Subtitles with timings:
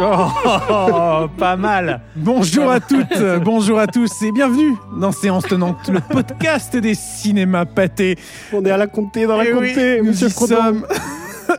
[0.00, 2.00] Oh, pas mal.
[2.14, 7.64] Bonjour à toutes, bonjour à tous et bienvenue dans Séance Tenante, le podcast des cinémas
[7.64, 8.16] pâtés.
[8.52, 10.86] On est à la comté, dans la Eh oui, comté, nous monsieur y sommes.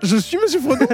[0.04, 0.86] Je suis Monsieur Frodon.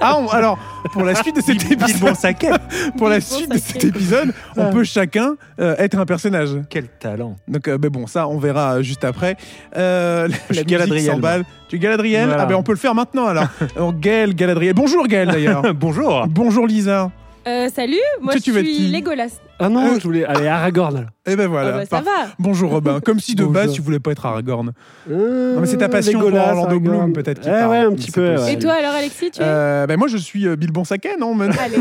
[0.00, 0.58] Ah, on- alors
[0.92, 2.16] pour la suite de cet épisode,
[2.98, 4.70] pour la suite de cet épisode, on Ah.
[4.72, 6.50] peut chacun euh, être un personnage.
[6.70, 7.36] Quel talent.
[7.48, 9.36] Donc, euh, ben bon, ça, on verra euh, juste après.
[9.76, 11.44] Euh, Je suis la musique Galadriel, s'emballe.
[11.68, 12.42] Tu es Galadriel Voilà.
[12.42, 13.48] Ah ben on peut le faire maintenant alors.
[13.76, 14.74] alors Gaël, Galadriel.
[14.74, 15.62] Bonjour Gaël d'ailleurs.
[15.74, 16.26] Bonjour.
[16.28, 17.10] Bonjour Lisa.
[17.46, 19.38] Euh, salut, moi Toi, je tu vas être qui suis Legolas.
[19.58, 19.98] Ah non, Euh.
[19.98, 20.94] je voulais aller à Aragorn.
[20.94, 21.00] là.
[21.28, 21.70] Et ben voilà.
[21.74, 22.28] Ah bah, ça va.
[22.38, 23.00] Bonjour Robin.
[23.00, 24.72] Comme si de base tu voulais pas être Aragorn.
[25.10, 28.36] non, mais c'est ta passion pour Orlando Bloom, peut-être, Ouais, ouais, un petit peu.
[28.36, 28.52] ouais.
[28.52, 31.34] Et toi alors Alexis, tu es Euh, ben moi je suis euh, Bill Bonsaquet, non
[31.34, 31.78] mais- Allez,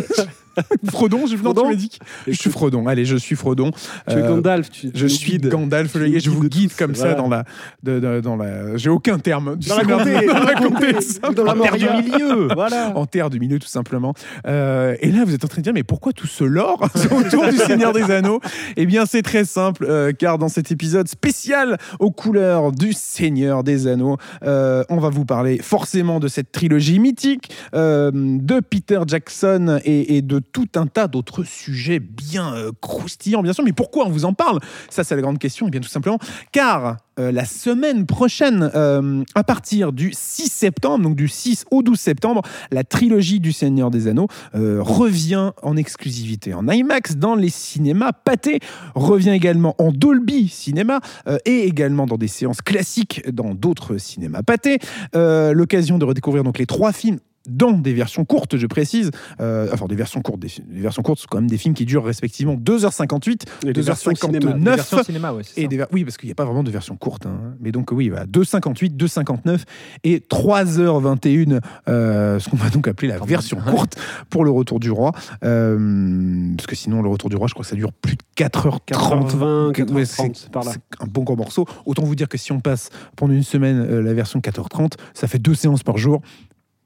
[0.89, 1.98] Frodon, je, non, tu Frodon m'as dit que-
[2.31, 3.72] Je suis Frodon, allez, je suis Frodon.
[4.08, 4.70] Tu es Euh, Gandalf.
[4.72, 5.38] Tu, Je tu suis.
[5.38, 7.16] Gandalf, je vous guide tous, comme ça voilà.
[7.16, 7.44] dans la,
[7.84, 8.77] de- de- dans la.
[8.77, 9.58] J'ai aucun terme.
[9.67, 11.30] Dans la comté, dans la comté, tout ça.
[11.34, 12.48] Dans la En terre du milieu.
[12.55, 12.94] Voilà.
[12.95, 14.14] En terre du milieu, tout simplement.
[14.48, 17.48] Euh, et là, vous êtes en train de dire, mais pourquoi tout ce lore autour
[17.50, 18.39] du Seigneur des Anneaux?
[18.77, 23.64] Eh bien, c'est très simple, euh, car dans cet épisode spécial aux couleurs du Seigneur
[23.64, 29.00] des Anneaux, euh, on va vous parler forcément de cette trilogie mythique, euh, de Peter
[29.05, 33.64] Jackson et, et de tout un tas d'autres sujets bien croustillants, bien sûr.
[33.64, 34.59] Mais pourquoi on vous en parle?
[34.89, 35.67] Ça, c'est la grande question.
[35.67, 36.20] Et bien, tout simplement,
[36.52, 41.81] car euh, la semaine prochaine, euh, à partir du 6 septembre, donc du 6 au
[41.81, 47.36] 12 septembre, la trilogie du Seigneur des Anneaux euh, revient en exclusivité en IMAX dans
[47.36, 48.59] les cinémas pâtés,
[48.95, 54.43] revient également en Dolby Cinéma euh, et également dans des séances classiques dans d'autres cinémas
[54.43, 54.80] pâtés.
[55.16, 59.12] Euh, L'occasion de redécouvrir donc les trois films dans des versions courtes, je précise.
[59.40, 60.40] Euh, enfin, des versions courtes.
[60.40, 63.82] Des, des versions courtes, c'est quand même des films qui durent respectivement 2h58, Et des
[63.82, 65.04] versions 2h59.
[65.06, 65.34] cinéma.
[65.34, 65.42] Ouais.
[65.58, 65.68] Et ça.
[65.68, 67.26] des oui, parce qu'il n'y a pas vraiment de version courte.
[67.26, 67.54] hein.
[67.60, 69.64] Mais donc, oui, voilà, 2,58, 2,59
[70.04, 73.98] et 3h21, euh, ce qu'on va donc appeler la version courte
[74.30, 75.12] pour le Retour du Roi.
[75.44, 78.22] Euh, parce que sinon, le Retour du Roi, je crois que ça dure plus de
[78.36, 78.80] 4h30.
[78.88, 80.72] 4h20, Ouais, 4h30, c'est- c'est par là.
[80.73, 81.66] c'est un bon gros morceau.
[81.86, 85.28] Autant vous dire que si on passe pendant une semaine euh, la version 4h30, ça
[85.28, 86.22] fait deux séances par jour.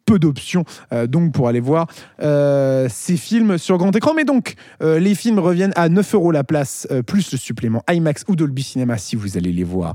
[0.09, 1.85] Peu d'options euh, donc pour aller voir
[2.21, 4.13] euh, ces films sur grand écran.
[4.15, 8.23] Mais donc, euh, les films reviennent à 9 euros la place, plus le supplément IMAX
[8.27, 9.93] ou Dolby Cinema si vous allez les voir,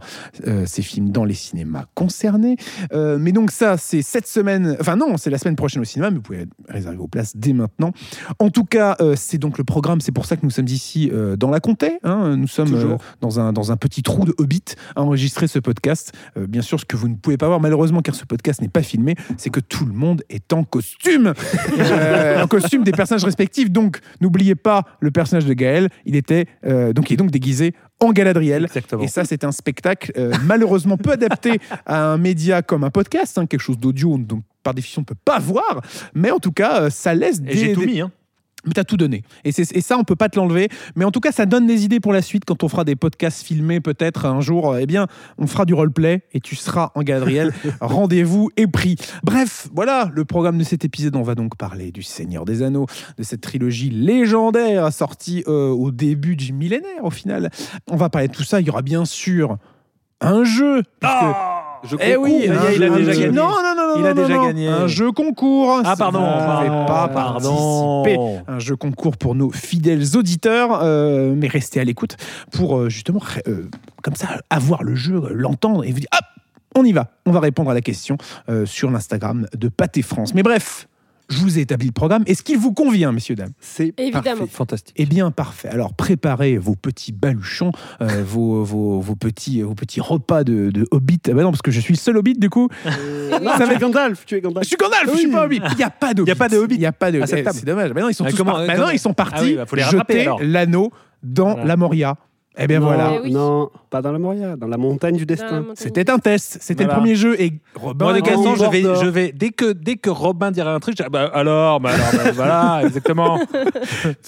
[0.67, 2.57] ces films dans les cinémas concernés.
[2.93, 6.17] Mais donc, ça, c'est cette semaine, enfin non, c'est la semaine prochaine au cinéma, mais
[6.17, 7.93] vous pouvez réserver vos places dès maintenant.
[8.39, 11.51] En tout cas, c'est donc le programme, c'est pour ça que nous sommes ici dans
[11.51, 11.99] la Comté.
[12.05, 12.37] hein.
[12.37, 16.13] nous sommes euh, dans, un, dans un petit trou de Hobbit à enregistrer ce podcast.
[16.37, 18.69] Euh, bien sûr, ce que vous ne pouvez pas voir, malheureusement, car ce podcast n'est
[18.69, 21.33] pas filmé, c'est que tout le monde est en costume.
[21.77, 23.71] Euh, en costume des personnages respectifs.
[23.71, 25.89] Donc, n'oubliez pas le personnage de Gaël.
[26.05, 28.65] Il était euh, donc, il est donc déguisé en Galadriel.
[28.65, 29.03] Exactement.
[29.03, 33.39] Et ça, c'est un spectacle euh, malheureusement peu adapté à un média comme un podcast,
[33.39, 35.83] hein, quelque chose d'audio, donc par définition, on ne peut pas voir.
[36.15, 38.11] Mais en tout cas, ça laisse Et des, j'ai tout mis, hein.
[38.67, 39.23] Mais t'as tout donné.
[39.45, 40.69] Et, ça, on peut pas te l'enlever.
[40.97, 42.45] Mais en tout cas, ça donne des idées pour la suite.
[42.45, 45.07] Quand on fera des podcasts filmés, peut-être un jour, eh bien,
[45.39, 47.53] on fera du roleplay et tu seras en Galadriel.
[47.81, 48.97] Rendez-vous est pris.
[49.23, 51.17] Bref, voilà le programme de cet épisode.
[51.17, 52.87] On va donc parler du Seigneur des Anneaux,
[53.19, 57.51] de cette trilogie légendaire sortie euh, au début du millénaire, au final.
[57.91, 58.61] On va parler de tout ça.
[58.61, 59.57] Il y aura bien sûr
[60.21, 60.83] un jeu.
[61.01, 61.15] puisque-
[61.85, 63.31] Je eh oui, un il a déjà gagné.
[63.31, 64.47] Non, non, non, non, Il a non, déjà non.
[64.47, 64.69] gagné.
[64.69, 65.83] Un jeu concours.
[65.85, 66.21] Ah, pardon.
[66.21, 68.43] Pas participé Pardon.
[68.49, 72.17] un jeu concours pour nos fidèles auditeurs, euh, mais restez à l'écoute
[72.53, 73.69] pour euh, justement, euh,
[74.03, 76.25] comme ça, avoir le jeu, l'entendre et vous dire hop,
[76.75, 77.09] on y va.
[77.27, 78.17] On va répondre à la question
[78.49, 80.35] euh, sur l'Instagram de Pâté France.
[80.35, 80.89] Mais bref,
[81.31, 82.23] je vous ai établi le programme.
[82.27, 84.23] Est-ce qu'il vous convient, messieurs, dames C'est évidemment.
[84.23, 84.47] parfait.
[84.53, 84.95] Fantastique.
[84.99, 85.69] Eh bien, parfait.
[85.69, 90.87] Alors, préparez vos petits baluchons, euh, vos, vos, vos petits, vos petits repas de, de
[90.91, 91.21] Hobbit.
[91.29, 92.69] Ah bah non, parce que je suis le seul Hobbit, du coup.
[93.43, 94.25] Non, tu es Gandalf.
[94.27, 95.33] Tu es Je suis Gandalf, je suis Oui.
[95.33, 95.61] pas Hobbit.
[95.73, 97.11] Il n'y a pas de Il y a pas de Hobbit Il n'y a pas
[97.11, 97.51] de cette Eh.
[97.53, 97.91] C'est dommage.
[97.93, 99.67] Maintenant, ils sont Ah, tous comment- par- euh, Maintenant, ils sont partis Ah oui, bah,
[99.67, 100.93] faut les rattraper, jeter l'anneau
[101.25, 101.65] dans Voilà.
[101.65, 102.17] la Moria.
[102.57, 103.15] Eh bien non, voilà.
[103.17, 103.33] Eh oui.
[103.33, 105.61] non, pas dans la Moria, dans la montagne du destin.
[105.61, 105.75] montagne.
[105.75, 106.59] C'était un test.
[106.61, 106.99] C'était Voilà.
[106.99, 107.35] le premier jeu.
[107.41, 108.05] Et Robin.
[108.05, 108.47] Moi, de gagné.
[108.57, 111.11] je vais, je vais, dès que, dès que Robin dira un truc, je dis, ah
[111.11, 113.41] bah, alors, bah, alors, bah, voilà, exactement.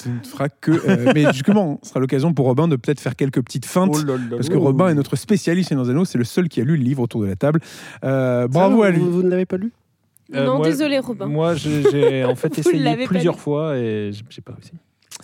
[0.03, 0.73] Tu ne feras que.
[0.73, 3.95] euh, mais justement, ce sera l'occasion pour Robin de peut-être faire quelques petites feintes.
[3.95, 4.19] Oh là là.
[4.37, 4.57] Parce que.
[4.57, 7.21] Robin est notre spécialiste dans Anneaux, c'est le seul qui a lu le livre autour
[7.21, 7.61] de la table.
[8.03, 8.99] Euh, bravo à lui.
[8.99, 9.73] Vous, vous ne l'avez pas lu?
[10.35, 11.27] Euh, Non, moi- désolé Robin.
[11.27, 13.41] Moi, j'ai j'ai en fait essayé plusieurs lu.
[13.41, 14.73] fois et j'ai pas réussi.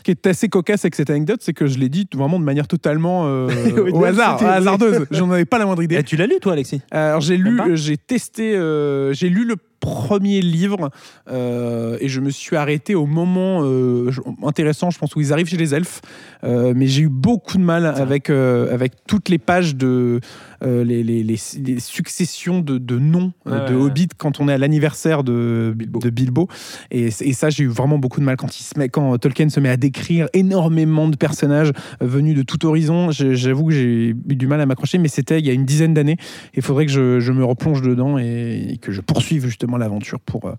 [0.02, 2.44] Ce qui est assez cocasse avec cette anecdote, c'est que je l'ai dit vraiment de
[2.44, 3.46] manière totalement euh,
[3.76, 5.06] Oui, au hasard, hasardeuse.
[5.12, 5.94] J'en avais pas la moindre idée.
[5.94, 6.82] Et tu l'as lu, toi, Alexis?
[6.90, 10.90] Alors j'ai lu, euh, j'ai testé, euh, j'ai lu le premier livre
[11.28, 14.10] euh, et je me suis arrêté au moment euh,
[14.44, 16.00] intéressant, je pense, où ils arrivent chez les elfes.
[16.44, 20.20] Euh, mais j'ai eu beaucoup de mal avec, avec toutes les pages de,
[20.62, 23.86] euh, les, les- les- les successions de, de noms euh, Ouais, de ouais, ouais.
[23.86, 25.98] Hobbit quand on est à l'anniversaire de Bilbo.
[26.00, 26.48] de Bilbo.
[26.90, 29.48] Et, et ça, j'ai eu vraiment beaucoup de mal quand, il se met, quand Tolkien
[29.48, 31.70] se met à décrire énormément de personnages
[32.02, 33.10] euh, venus de tout horizon.
[33.10, 35.94] J'avoue que j'ai eu du mal à m'accrocher, mais c'était il y a une dizaine
[35.94, 36.16] d'années.
[36.54, 40.20] Il faudrait que je, je me replonge dedans et, et que je poursuive justement l'aventure
[40.20, 40.52] pour,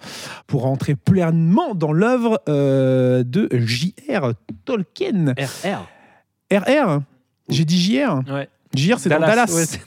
[0.48, 4.34] pour rentrer pleinement dans l'œuvre euh, de J.R.
[4.66, 5.34] Tolkien.
[5.38, 5.88] RR.
[6.52, 7.00] RR
[7.50, 8.48] J'ai dit JR Ouais.
[8.76, 9.46] JR, c'est dans Dallas.
[9.54, 9.82] Ouais, c'est-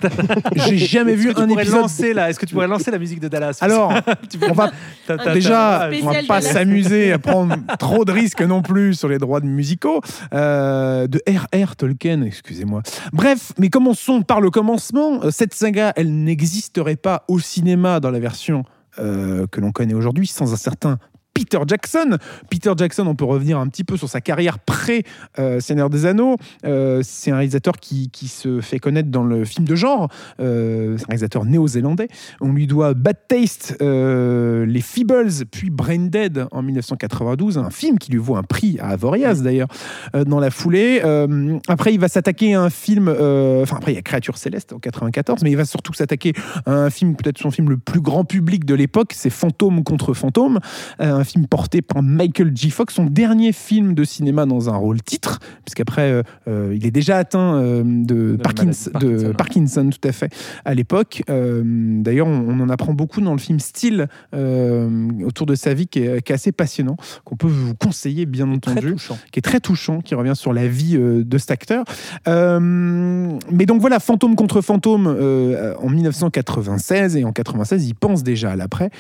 [0.68, 1.80] J'ai jamais Est-ce vu que tu un pourrais épisode.
[1.80, 3.58] lancer là Est-ce que tu pourrais lancer la musique de Dallas?
[3.60, 3.92] Alors,
[4.48, 4.70] on va
[5.34, 6.52] déjà, on va Spécial pas Dallas.
[6.52, 10.00] s'amuser à prendre trop de risques non plus sur les droits de musicaux
[10.32, 11.74] euh, de R.R.
[11.76, 12.82] Tolkien, excusez-moi.
[13.12, 15.20] Bref, mais commençons par le commencement.
[15.24, 18.62] Euh, Cette saga, elle n'existerait pas au cinéma dans la version
[18.98, 20.98] euh, que l'on connaît aujourd'hui sans un certain
[21.36, 22.16] Peter Jackson.
[22.50, 26.36] Peter Jackson, on peut revenir un petit peu sur sa carrière pré-Seigneur des Anneaux.
[26.64, 30.08] Euh, c'est un réalisateur qui, se fait connaître dans le film de genre.
[30.40, 32.08] Euh, c'est un réalisateur néo-zélandais.
[32.40, 37.98] On lui doit Bad Taste, euh, Les Feebles, puis Brain Dead en 1992, un film
[37.98, 39.68] qui lui vaut un prix à Avoriaz d'ailleurs
[40.14, 41.02] euh, dans la foulée.
[41.04, 44.38] Euh, après, il va s'attaquer à un film, euh, enfin après il y a Créature
[44.38, 46.32] Céleste en 94, mais il va surtout s'attaquer
[46.64, 50.14] à un film, peut-être son film le plus grand public de l'époque, c'est Fantôme contre
[50.14, 50.60] Fantôme,
[51.00, 52.70] euh, un film porté par Michael J.
[52.70, 56.90] Fox, son dernier film de cinéma dans un rôle titre, puisqu'après euh, euh, il est
[56.90, 58.90] déjà atteint euh, de, la Parkins- maladie
[59.22, 60.32] de de Parkinson, tout à fait,
[60.64, 61.22] à l'époque.
[61.28, 65.86] Euh, D'ailleurs, on, on en apprend beaucoup dans le film Style autour de sa vie
[65.86, 69.18] qui est, qui est assez passionnant, qu'on peut vous conseiller bien Très entendu touchant.
[69.32, 71.84] qui est très touchant, qui revient sur la vie de cet acteur.
[72.26, 78.56] Mais donc voilà, Fantôme contre Fantôme en 1996 et en 96, il pense déjà à
[78.56, 78.90] l'après,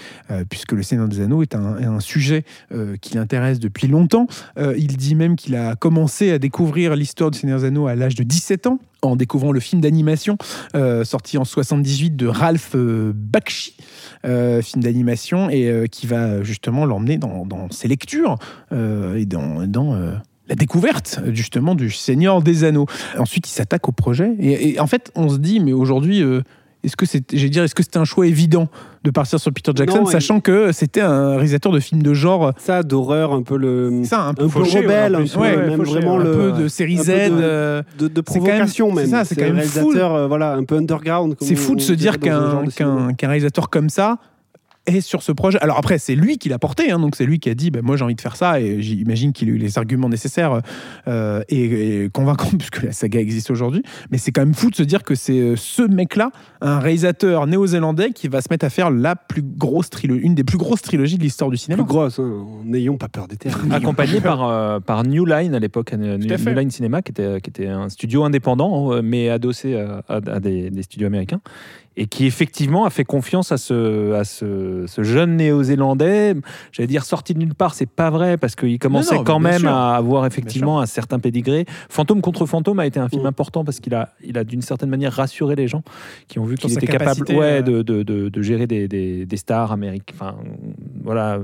[0.48, 2.15] puisque le Seigneur des Anneaux est un, est un sujet
[2.72, 4.26] euh, qui l'intéresse depuis longtemps.
[4.58, 8.14] Euh, il dit même qu'il a commencé à découvrir l'histoire du Seigneur Anneaux à l'âge
[8.14, 10.36] de 17 ans en découvrant le film d'animation
[10.74, 13.76] euh, sorti en 78 de Ralph Bakshi,
[14.24, 18.36] film d'animation, et qui va justement l'emmener dans, ses lectures
[18.72, 20.18] et dans,
[20.48, 22.86] la découverte justement du Seigneur des Anneaux.
[23.18, 26.24] Ensuite, il s'attaque au projet, et, en fait, on se dit, mais aujourd'hui,
[26.86, 28.68] est-ce que c'est, j'ai dire, est-ce que c'était un choix évident
[29.04, 32.52] de partir sur Peter Jackson, Non, sachant que c'était un réalisateur de films de genre,
[32.56, 34.02] Ça, d'horreur, un peu le.
[34.04, 36.24] ça, un peu, Un peu fauché, rebelle, ouais, un peu, Ouais, même fauché, vraiment un
[36.24, 37.06] le- peu de série Z.
[37.06, 39.06] de- euh, de, de C'est quand même- provocation c'est même.
[39.10, 39.78] ça, c'est quand un même fou.
[39.80, 41.34] réalisateur, euh, voilà, un peu underground.
[41.40, 42.66] C'est fou de se dire de qu'un
[43.16, 44.18] qu'un réalisateur comme ça
[44.86, 45.58] est sur ce projet.
[45.60, 47.80] Alors après, c'est lui qui l'a porté, hein, donc c'est lui qui a dit bah,
[47.82, 50.60] Moi j'ai envie de faire ça, et j'imagine qu'il a eu les arguments nécessaires
[51.08, 53.82] euh, et, et convaincants, puisque la saga existe aujourd'hui.
[54.10, 56.30] Mais c'est quand même fou de se dire que c'est euh, ce mec-là,
[56.60, 60.44] un réalisateur néo-zélandais, qui va se mettre à faire la plus grosse trilogie, une des
[60.44, 61.82] plus grosses trilogies de l'histoire du cinéma.
[61.82, 63.70] plus grosse, hein, n'ayons pas peur des termes.
[63.72, 67.50] Accompagné par, euh, par New Line à l'époque, euh, New, Line Cinema, qui était, qui
[67.50, 71.40] était un studio indépendant, euh, mais adossé à, à- à des, des studios américains,
[71.96, 76.34] et qui effectivement a fait confiance à ce, à ce, ce jeune néo-zélandais.
[76.72, 79.60] J'allais dire sorti de nulle part, c'est pas vrai, parce qu'il commençait non, quand même
[79.60, 79.70] sûr.
[79.70, 81.64] à avoir effectivement un certain pédigré.
[81.88, 83.26] Fantôme contre Fantôme a été un film Mm.
[83.26, 85.82] important parce qu'il a, il a d'une certaine manière rassuré les gens
[86.28, 89.24] qui ont vu qu'il était capable ouais, euh, de, de, de, de gérer des, des,
[89.24, 90.14] des stars américaines.
[90.14, 90.36] Enfin,
[91.02, 91.38] voilà.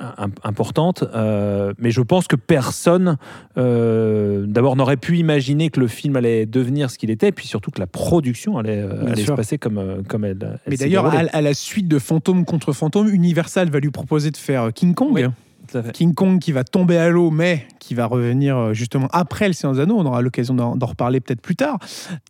[0.00, 3.16] Im- importante, euh, mais je pense que personne,
[3.58, 7.46] euh, d'abord, n'aurait pu imaginer que le film allait devenir ce qu'il était, et puis
[7.46, 10.38] surtout que la production allait, euh, allait se passer comme, comme elle.
[10.42, 14.30] elle Mais d'ailleurs, à, à la suite de Fantôme contre Fantôme, Universal va lui proposer
[14.30, 15.10] de faire King Kong.
[15.12, 15.24] Oui.
[15.66, 15.92] Fait.
[15.92, 19.74] King Kong qui va tomber à l'eau, mais qui va revenir justement après le Seigneur
[19.74, 19.96] des Anneaux.
[19.98, 21.78] On aura l'occasion d'en d'en reparler peut-être plus tard.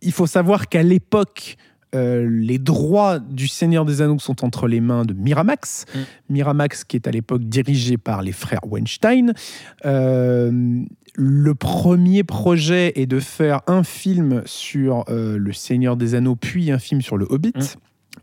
[0.03, 1.57] Il faut savoir qu'à l'époque,
[1.95, 5.87] euh, les droits du Seigneur des Anneaux sont entre les mains de Miramax.
[5.95, 5.99] Mm.
[6.31, 9.33] Miramax qui est à l'époque dirigé par les frères Weinstein.
[9.85, 10.83] Euh,
[11.17, 16.73] le premier projet est de faire un film sur euh, le Seigneur des Anneaux, puis
[16.73, 17.53] un film sur le Hobbit.
[17.55, 17.63] Mm.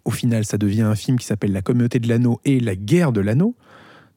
[0.06, 3.12] Au final, ça devient un film qui s'appelle La communauté de l'anneau et la guerre
[3.12, 3.56] de l'anneau.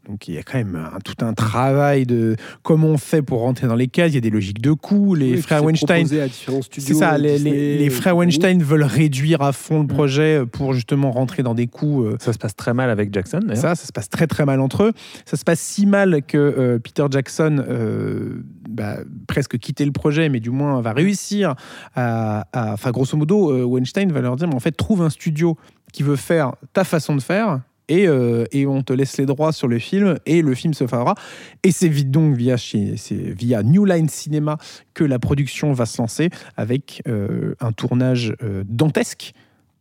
[0.08, 3.40] Donc il y a quand même un- tout un travail de comment on fait pour
[3.40, 4.10] rentrer dans les cases.
[4.12, 5.14] Il y a des logiques de coûts.
[5.14, 7.16] Les Oui, frères Weinstein, proposé à différents studios, c'est ça.
[7.16, 9.88] Les, Disney, les- les frères Weinstein veulent réduire à fond le Mm.
[9.88, 12.04] projet pour justement rentrer dans des coûts.
[12.04, 14.60] euh, Ça se passe très mal avec Jackson, ça, ça se passe très très mal
[14.60, 14.92] entre eux.
[15.24, 20.28] Ça se passe si mal que euh, Peter Jackson euh, bah, presque quitté le projet,
[20.28, 21.54] mais du moins va réussir
[21.94, 25.10] à, à- enfin grosso modo, euh, Weinstein va leur dire, mais en fait, trouve un
[25.10, 25.56] studio
[25.92, 27.60] qui veut faire ta façon de faire.
[27.88, 30.86] Et, euh, et on te laisse les droits sur le film et le film se
[30.86, 31.14] fera.
[31.62, 34.56] Et c'est vite donc via, chez, c'est via New Line Cinema
[34.94, 39.32] que la production va se lancer avec euh, un tournage euh, dantesque.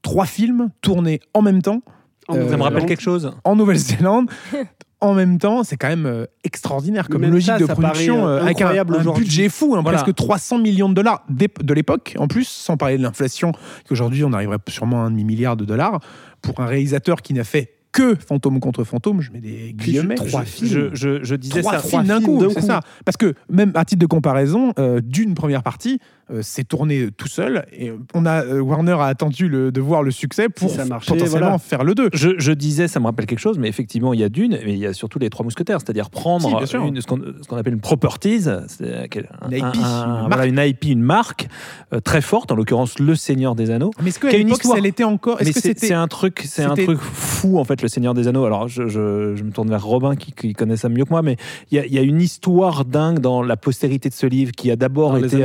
[0.02, 1.82] Trois films tournés en même temps
[2.28, 2.88] En Euh, Ça me rappelle Nouvelle-Zélande.
[2.88, 3.32] quelque chose.
[3.46, 4.30] en Nouvelle-Zélande,
[5.00, 8.42] en même temps, c'est quand même extraordinaire comme Même logique ça, de ça production euh,
[8.42, 9.24] avec un, un aujourd'hui.
[9.24, 10.00] budget fou, hein, Voilà.
[10.00, 13.54] presque 300 millions de dollars de l'époque, en plus, sans parler de l'inflation,
[13.88, 16.00] qu'aujourd'hui on arriverait sûrement à un demi-milliard de dollars.
[16.42, 20.16] Pour un réalisateur qui n'a fait que Fantôme contre Fantôme, je mets des guillemets.
[20.16, 20.70] trois je- films.
[20.70, 21.88] Je, je, je disais trois ça.
[21.88, 22.82] films d'un coup, c'est ça.
[23.06, 26.00] Parce que même à titre de comparaison, euh, d'une première partie,
[26.34, 30.04] euh, c'est tourné tout seul et on a euh, Warner a attendu le- de voir
[30.04, 31.58] le succès pour ça marchait, potentiellement voilà.
[31.60, 32.10] faire le 2.
[32.14, 34.74] Je, je disais, ça me rappelle quelque chose, mais effectivement, il y a Dune, mais
[34.74, 36.48] il y a surtout les Trois Mousquetaires, c'est-à-dire prendre
[36.88, 40.86] une- ce qu'on ce appelle une properties, Une IP, un- un- une voilà, une IP,
[40.86, 41.48] une marque
[41.94, 43.92] euh, très forte, en l'occurrence Le Seigneur des Anneaux.
[44.02, 45.40] Mais est-ce qu'à Qui a une l'époque, elle était encore?
[45.42, 47.88] Est-ce Mais que c'est c'était c'est un truc, c'est un truc fou en fait, le
[47.88, 48.46] Seigneur des Anneaux.
[48.46, 51.22] Alors je, je- je me tourne vers Robin qui, qui connaît ça mieux que moi,
[51.22, 51.38] mais
[51.72, 54.52] il y a, il y a une histoire dingue dans la postérité de ce livre
[54.52, 55.36] qui a d'abord les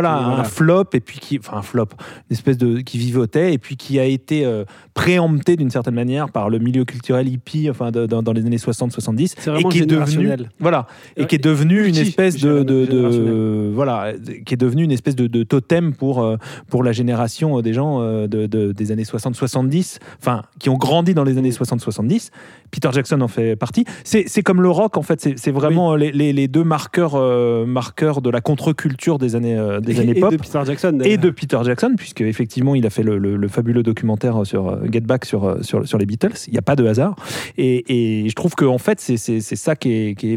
[0.00, 1.88] été années un- 70, voilà, un flop et puis qui, enfin un flop,
[2.30, 4.64] une espèce de qui vivotait et puis qui a été euh,
[4.94, 8.56] préempté d'une certaine manière par le milieu culturel hippie, enfin de- dans, dans les années
[8.58, 10.86] 60-70 C'est vraiment et qui est devenu, voilà,
[11.16, 13.70] et qui est devenu une espèce de, de, de- générationnel.
[13.74, 14.12] voilà,
[14.44, 16.36] qui est devenu une espèce de, totem pour euh,
[16.68, 20.76] pour la génération euh, des gens euh, de, de- des années 60-70, enfin qui ont
[20.76, 22.30] grandi dans les années 60-70.
[22.70, 23.84] Peter Jackson en fait partie.
[24.04, 27.64] C'est c'est comme le rock en fait, c'est vraiment les, les- les deux marqueurs euh,
[27.66, 30.98] marqueurs de la contre-culture des années euh, des Et- années et pop de Peter Jackson.
[31.04, 34.68] et de Peter Jackson, puisque effectivement il a fait le, le- le fabuleux documentaire sur
[34.68, 36.32] euh, Get Back sur, euh, sur, sur les Beatles.
[36.46, 37.16] Il n'y a pas de hasard.
[37.56, 40.36] Et, et je trouve que en fait c'est ça qui, est, qui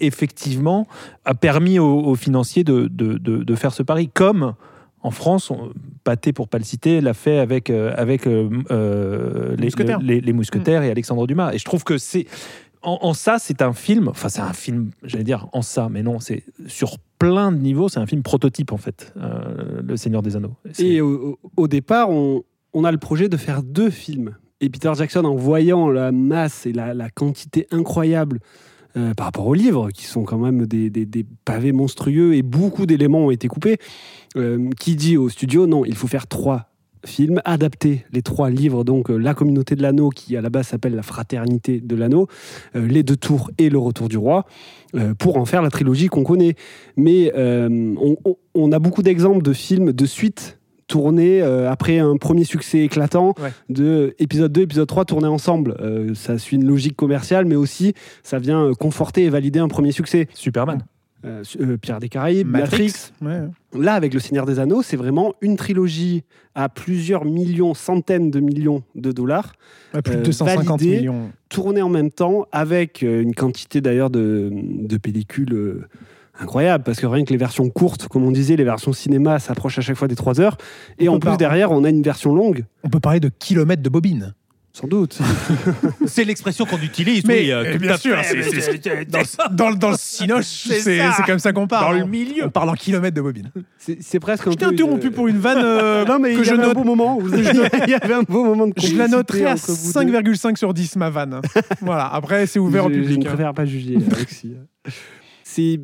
[0.00, 0.86] effectivement
[1.24, 4.54] a permis aux, aux financiers de, de, de- de faire ce pari, comme
[5.02, 5.70] en France, on,
[6.04, 9.98] Pathé pour pas le citer, l'a fait avec euh, avec les, Mousquetaires.
[10.00, 11.52] le- les- les mousquetaires et Alexandre Dumas.
[11.52, 12.26] Et je trouve que c'est
[12.82, 16.02] en, en ça, c'est un film, enfin c'est un film, j'allais dire en ça, mais
[16.02, 20.22] non, c'est sur plein de niveaux, c'est un film prototype en fait, euh, Le Seigneur
[20.22, 20.54] des Anneaux.
[20.78, 24.36] Et au, au- au départ, on, on a le projet de faire deux films.
[24.62, 28.40] Et Peter Jackson, en voyant la masse et la, la quantité incroyable
[28.96, 32.42] euh, par rapport aux livres, qui sont quand même des, des- des pavés monstrueux et
[32.42, 33.78] beaucoup d'éléments ont été coupés,
[34.36, 36.69] euh, qui dit au studio non, il faut faire trois
[37.04, 40.68] films, adapter les trois livres, donc euh, La communauté de l'anneau, qui à la base
[40.68, 42.26] s'appelle La fraternité de l'anneau,
[42.76, 44.46] euh, Les deux tours et Le retour du roi,
[44.94, 46.54] euh, pour en faire la trilogie qu'on connaît.
[46.96, 47.94] Mais euh,
[48.54, 53.52] on, a beaucoup d'exemples de films de suite tournés après un premier succès éclatant Ouais.
[53.68, 55.76] de épisode 2, épisode 3 tournés ensemble.
[56.16, 60.26] Ça suit une logique commerciale, mais aussi ça vient conforter et valider un premier succès.
[60.34, 60.82] Superman.
[61.24, 63.12] Euh, euh, Pierre des Caraïbes, Matrix.
[63.20, 63.42] Ouais.
[63.78, 66.24] Là, avec Le Seigneur des Anneaux, c'est vraiment une trilogie
[66.54, 69.52] à plusieurs millions, centaines de millions de dollars,
[69.92, 70.96] plus de Euh, 250 validé.
[70.98, 71.30] millions.
[71.50, 75.88] tournée en même temps, avec euh, une quantité d'ailleurs de, de pellicules euh,
[76.38, 79.78] incroyable, parce que rien que les versions courtes, comme on disait, les versions cinéma s'approchent
[79.78, 80.56] à chaque fois des 3 heures.
[80.98, 83.82] Et On en plus, derrière, on a une version longue, On peut parler de kilomètres
[83.82, 84.34] de bobines.
[84.72, 85.18] Sans doute.
[86.06, 87.24] C'est l'expression qu'on utilise.
[87.26, 91.52] Mais, oui, euh, tout bien sûr, fait, Dans, dans, dans le cinoche, C'est comme ça
[91.52, 91.96] qu'on parle.
[91.98, 92.44] Dans le milieu.
[92.46, 93.50] On parle en kilomètres de bobines.
[93.78, 96.42] C'est presque un Je t'ai interrompu une- pour une vanne euh, Non, mais que il
[96.42, 96.76] y je avait un note.
[96.76, 97.18] beau moment.
[97.18, 97.44] Vous il
[97.90, 100.32] y avait un beau moment de Je la noterai à entre vous deux.
[100.32, 101.40] 5,5 sur 10, ma vanne.
[101.80, 103.18] voilà, après, c'est ouvert au Je- Je public.
[103.18, 104.54] ne préfère pas juger, Alexis.
[105.42, 105.80] C'est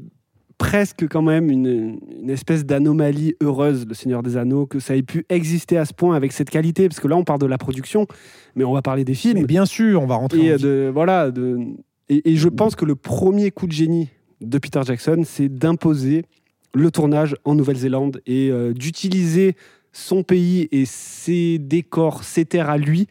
[0.59, 5.03] presque quand même une, une espèce d'anomalie heureuse, Le Seigneur des Anneaux, que ça ait
[5.03, 7.59] pu exister à ce point avec cette qualité, parce que là, on parle de la
[7.59, 8.07] production,
[8.55, 9.41] mais on va parler des films.
[9.41, 11.59] Mais bien sûr, on va rentrer Et, en de, voilà, de,
[12.09, 14.09] et, et je pense que le premier coup de génie
[14.41, 16.25] de Peter Jackson, c'est d'imposer
[16.75, 19.57] le tournage en Nouvelle-Zélande et euh, d'utiliser
[19.93, 23.07] son pays et ses décors, ses terres à lui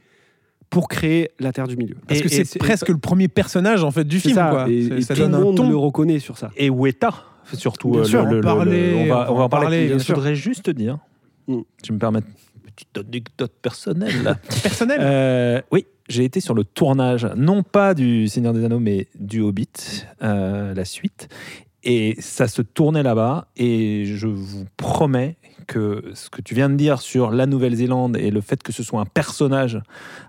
[0.69, 1.95] pour créer la Terre du Milieu.
[2.07, 4.35] Parce Et- que c'est presque le premier personnage en fait du film.
[4.35, 4.69] ça, quoi.
[4.69, 5.69] et, ça tout donne le un monde ton.
[5.69, 6.51] le reconnaît sur ça.
[6.57, 7.13] Et Weta,
[7.53, 7.91] surtout.
[7.91, 9.87] Bien euh, sûr, le- on le- en le- parlait, on va, on va en parler.
[9.87, 10.15] bien je sûr.
[10.15, 10.97] voudrais juste dire,
[11.47, 11.61] Mm.
[11.83, 14.13] tu me permets, une petite anecdote personnelle.
[14.23, 14.35] là.
[14.63, 14.97] personnel.
[15.01, 19.41] Euh, oui, j'ai été sur le tournage, non pas du Seigneur des Anneaux, mais du
[19.41, 21.27] Hobbit, euh, la suite.
[21.87, 23.47] Et ça se tournait là-bas.
[23.57, 25.37] Et je vous promets
[25.67, 28.81] que ce que tu viens de dire sur la Nouvelle-Zélande et le fait que ce
[28.81, 29.79] soit un personnage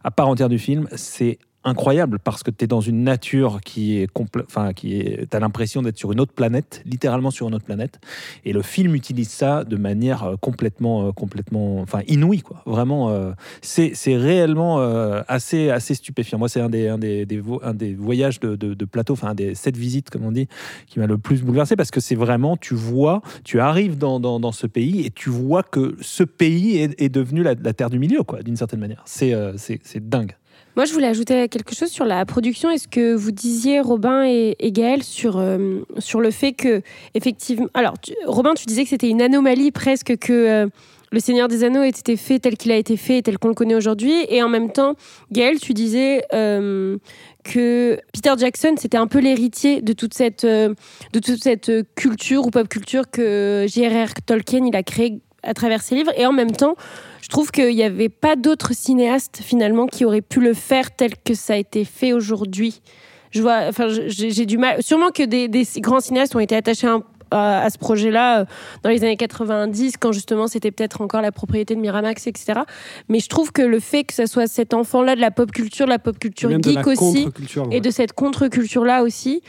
[0.04, 3.98] à part entière du film, c'est incroyable parce que tu es dans une nature qui
[3.98, 4.08] est
[4.46, 7.64] enfin qui est tu as l'impression d'être sur une autre planète, littéralement sur une autre
[7.64, 8.00] planète
[8.44, 12.62] et le film utilise ça de manière euh, complètement euh, complètement enfin inouïe quoi.
[12.66, 13.32] Vraiment euh,
[13.62, 16.38] c'est réellement euh, assez assez stupéfiant.
[16.38, 19.54] Moi c'est un des un des, des un des voyages de, de, plateau enfin des
[19.54, 20.48] sept visites comme on dit
[20.86, 24.52] qui m'a le plus bouleversé parce que c'est vraiment tu vois, tu arrives dans, dans,
[24.52, 28.42] ce pays et tu vois que ce pays est, devenu la, terre du milieu quoi
[28.42, 29.02] d'une certaine manière.
[29.06, 30.36] C'est euh, c'est dingue.
[30.76, 32.70] Moi, je voulais ajouter quelque chose sur la production.
[32.70, 36.82] Est-ce que vous disiez, Robin et, et Gaël, sur, euh, sur le fait que,
[37.14, 37.68] effectivement.
[37.72, 37.94] Alors,
[38.26, 40.32] Robin, tu disais que c'était une anomalie presque que.
[40.32, 40.66] euh,
[41.12, 43.54] le Seigneur des Anneaux ait été fait tel qu'il a été fait, tel qu'on le
[43.54, 44.26] connaît aujourd'hui.
[44.28, 44.96] Et en même temps,
[45.30, 46.98] Gaël, tu disais euh,
[47.44, 50.74] que Peter Jackson, c'était un peu l'héritier de toute cette, de
[51.12, 54.14] toute cette culture ou pop culture que J.R.R.
[54.26, 56.12] Tolkien il a créé à travers ses livres.
[56.16, 56.76] Et en même temps,
[57.22, 61.12] je trouve qu'il n'y avait pas d'autres cinéastes finalement qui auraient pu le faire tel
[61.24, 62.82] que ça a été fait aujourd'hui.
[63.30, 64.82] Je vois, enfin, j'ai du mal.
[64.82, 66.88] Sûrement que des, des grands cinéastes ont été attachés
[67.30, 68.44] à, ce projet-là euh,
[68.82, 72.60] dans les années 90, quand justement c'était peut-être encore la propriété de Miramax, etc.
[73.08, 75.86] Mais je trouve que le fait que ce soit cet enfant-là de la pop culture,
[75.86, 77.28] de la pop culture geek aussi,
[77.70, 79.42] et de cette contre-culture-là aussi.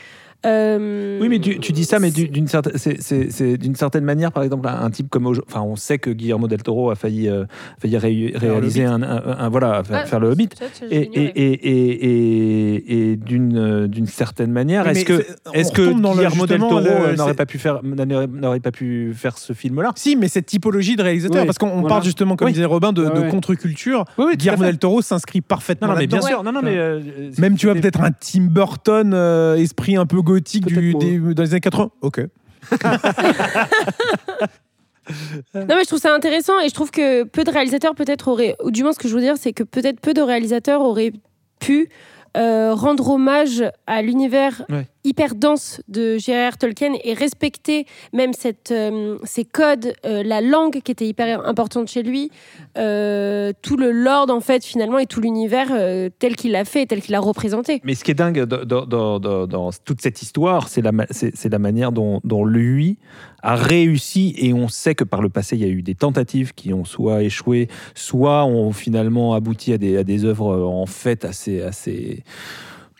[0.46, 3.74] Euh, Oui, mais tu, tu dis ça, mais du- d'une certaine, c'est- c'est- c'est d'une
[3.74, 6.90] certaine manière, par exemple, un, un type comme, enfin, on sait que Guillermo del Toro
[6.90, 7.44] a failli, euh,
[7.80, 10.48] failli ré- réaliser un, un- un- voilà, faire, ah, faire le Hobbit.
[10.90, 11.32] Et, j'ignorais.
[11.34, 16.00] et, et, et, et, et d'une euh, d'une certaine manière, est-ce que est-ce que retombe
[16.02, 19.52] dans le- Guillermo del Toro euh, n'aurait pas pu faire n'aurait pas pu faire ce
[19.52, 19.92] film-là?
[19.96, 21.88] Si, mais cette typologie de réalisateur, Oui, parce qu'on voilà.
[21.88, 22.52] parle justement, comme Oui.
[22.52, 23.28] disait Robin, de, Ouais, de ouais.
[23.28, 24.04] contre-culture.
[24.18, 26.42] Oui, oui, Guillermo del Toro s'inscrit parfaitement Non, non, mais bien sûr.
[26.44, 27.00] Non, non, mais euh,
[27.38, 29.12] Même, tu vois, peut-être un Tim Burton,
[29.58, 31.90] esprit un peu gothique du, des- dans les années 80.
[32.02, 32.20] Ok.
[35.54, 38.54] Non, mais je trouve ça intéressant et je trouve que peu de réalisateurs peut-être auraient,
[38.62, 41.12] ou du moins ce que je veux dire, c'est que peut-être peu de réalisateurs auraient
[41.60, 41.88] pu
[42.36, 44.86] euh, rendre hommage à l'univers Ouais.
[45.04, 46.58] Hyper dense de J.R.R.
[46.58, 48.32] Tolkien et respecter même
[48.70, 52.30] euh, ces codes, euh, la langue qui était hyper importante chez lui,
[52.76, 55.68] euh, tout le lord en fait finalement et tout l'univers
[56.18, 57.80] tel qu'il l'a fait tel qu'il l'a représenté.
[57.84, 62.98] Mais ce qui est dingue dans, toute cette histoire, c'est la, manière dont, lui
[63.42, 66.54] a réussi, et on sait que par le passé, il y a eu des tentatives
[66.54, 71.24] qui ont soit échoué, soit ont finalement abouti à des, à des œuvres en fait
[71.24, 72.24] assez, assez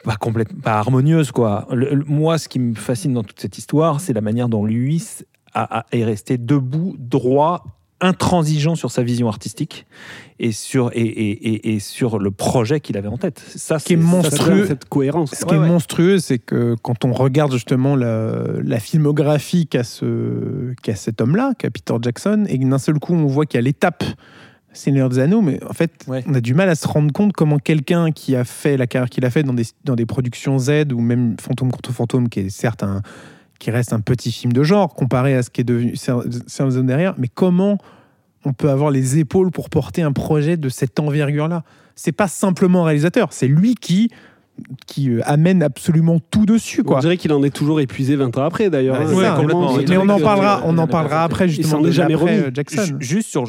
[0.04, 1.66] pas complètement pas harmonieuses quoi.
[1.72, 4.64] Le- le- moi, ce qui me fascine dans toute cette histoire, c'est la manière dont
[4.64, 5.02] lui
[5.54, 7.64] a- a- est resté debout, droit,
[8.00, 9.84] intransigeant sur sa vision artistique
[10.38, 13.40] et sur et, et- et- et sur le projet qu'il avait en tête.
[13.56, 14.66] Ça, qui est monstrueux.
[14.66, 15.32] cette cohérence.
[15.34, 15.66] Ce Ouais, qui est ouais.
[15.68, 21.54] monstrueux, c'est que quand on regarde justement la, la filmographie qu'a ce, qu'a cet homme-là,
[21.58, 24.04] qu'a Peter Jackson, et d'un seul coup on voit qu'il y a l'étape
[24.72, 26.22] Seigneur des Anneaux, mais en fait, Ouais.
[26.28, 29.08] on a du mal à se rendre compte comment quelqu'un qui a fait la carrière
[29.10, 32.40] qu'il a fait dans des, dans des productions Z ou même Fantôme contre Fantôme, qui
[32.40, 33.02] est certes un,
[33.58, 36.60] qui reste un petit film de genre comparé à ce qui est devenu Seigneur des
[36.60, 37.78] Anneaux derrière, mais comment
[38.44, 41.64] on peut avoir les épaules pour porter un projet de cette envergure-là?
[41.96, 44.10] C'est pas simplement un réalisateur, c'est lui qui
[44.88, 47.00] qui euh, amène absolument tout dessus, On quoi.
[47.00, 48.98] dirait qu'il en est toujours épuisé 20 ans après d'ailleurs.
[48.98, 49.24] Ouais, c'est Ouais,
[49.84, 51.80] c'est Mais on en parlera, on il en parlera après justement.
[51.80, 52.32] s'en est jamais remis.
[52.32, 52.82] euh, Jackson.
[52.84, 53.44] Ju- Juste sur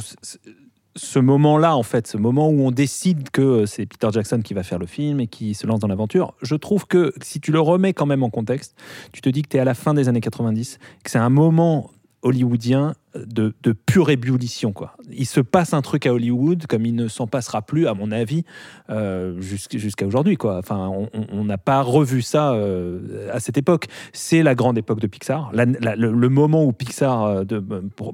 [0.95, 4.53] ce- moment-là, en fait, ce moment où on décide que euh, c'est Peter Jackson qui
[4.53, 7.51] va faire le film et qui se lance dans l'aventure, je trouve que si tu
[7.51, 8.75] le remets quand même en contexte,
[9.11, 11.29] tu te dis que tu es à la fin des années 90, que c'est un
[11.29, 13.53] moment hollywoodien de,
[13.85, 14.73] pure ébullition.
[14.73, 14.95] Quoi.
[15.11, 18.11] Il se passe un truc à Hollywood comme il ne s'en passera plus, à mon
[18.11, 18.43] avis,
[18.89, 20.37] euh, jusqu'- jusqu'à aujourd'hui.
[20.37, 20.57] Quoi.
[20.57, 20.91] Enfin,
[21.31, 23.87] on- n'a pas revu ça euh, à cette époque.
[24.13, 25.51] C'est la grande époque de Pixar.
[25.53, 27.43] Le, moment où Pixar euh,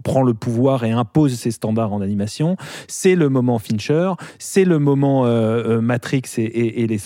[0.03, 2.55] prend le pouvoir et impose ses standards en animation,
[2.87, 5.25] c'est le moment Fincher, c'est le moment
[5.81, 6.99] Matrix et, les.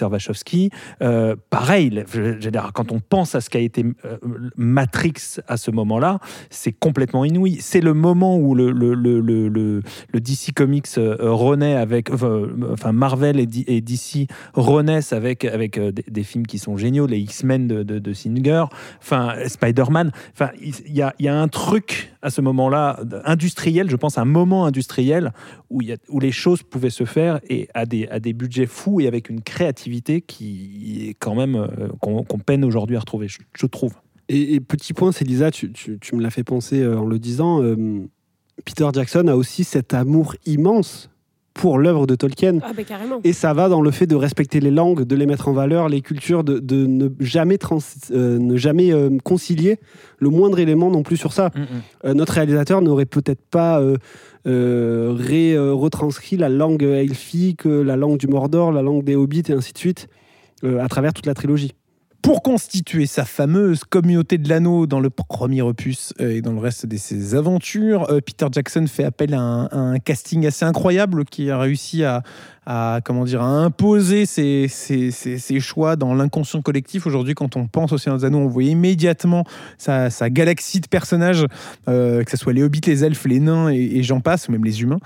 [1.02, 2.04] Euh, pareil,
[2.74, 3.86] quand on pense à ce qu'a été
[4.56, 7.58] Matrix à ce moment-là, c'est complètement inouï.
[7.60, 9.82] C'est le moment où le,
[10.14, 16.46] DC Comics euh, renaît avec, enfin, Marvel et, DC renaissent avec, avec euh, des, films
[16.46, 18.66] qui sont géniaux, les X-Men de, Singer,
[19.02, 20.12] enfin Spider-Man.
[20.34, 25.32] Enfin, il y a, un truc à ce moment-là industriel, je pense, un moment industriel
[25.70, 29.08] où, y a, où les choses pouvaient se faire et à des, budgets fous et
[29.08, 33.94] avec une créativité qui est quand même euh, qu'on peine aujourd'hui à retrouver, je trouve.
[34.30, 37.06] Et, et petit point, c'est Lisa, tu, tu- tu me l'as fait penser euh, en
[37.06, 37.62] le disant.
[37.62, 37.76] euh,
[38.66, 41.10] Peter Jackson a aussi cet amour immense
[41.54, 42.60] pour l'œuvre de Tolkien.
[42.62, 43.20] Ah, carrément.
[43.24, 45.90] Et ça va dans le fait de respecter les langues, de les mettre en valeur,
[45.90, 47.80] les cultures, de, de ne jamais, trans-
[48.12, 49.78] euh, ne jamais euh, concilier
[50.20, 51.52] le moindre élément non plus sur ça.
[52.06, 53.98] Euh, notre réalisateur n'aurait peut-être pas euh,
[54.48, 59.44] euh, ré- euh, retranscrit la langue elfique, la langue du Mordor, la langue des hobbits
[59.50, 60.08] et ainsi de suite
[60.64, 61.74] euh, à travers toute la trilogie.
[62.22, 66.60] Pour constituer sa fameuse communauté de l'anneau dans le premier opus euh, et dans le
[66.60, 71.50] reste de ses aventures, euh, Peter Jackson fait appel à un, casting assez incroyable qui
[71.50, 72.22] a réussi à,
[73.06, 74.68] comment dire, à imposer ses,
[75.60, 77.08] choix dans l'inconscient collectif.
[77.08, 79.46] Aujourd'hui, quand on pense au Seigneur des Anneaux, on voit immédiatement
[79.78, 81.46] sa, galaxie de personnages,
[81.88, 84.66] euh, que ce soit les hobbits, les elfes, les nains et, j'en passe, ou même
[84.66, 85.00] les humains.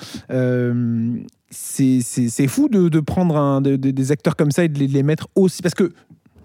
[1.52, 5.62] C'est fou de, prendre des acteurs comme ça et de les, de les mettre aussi.
[5.62, 5.93] Parce que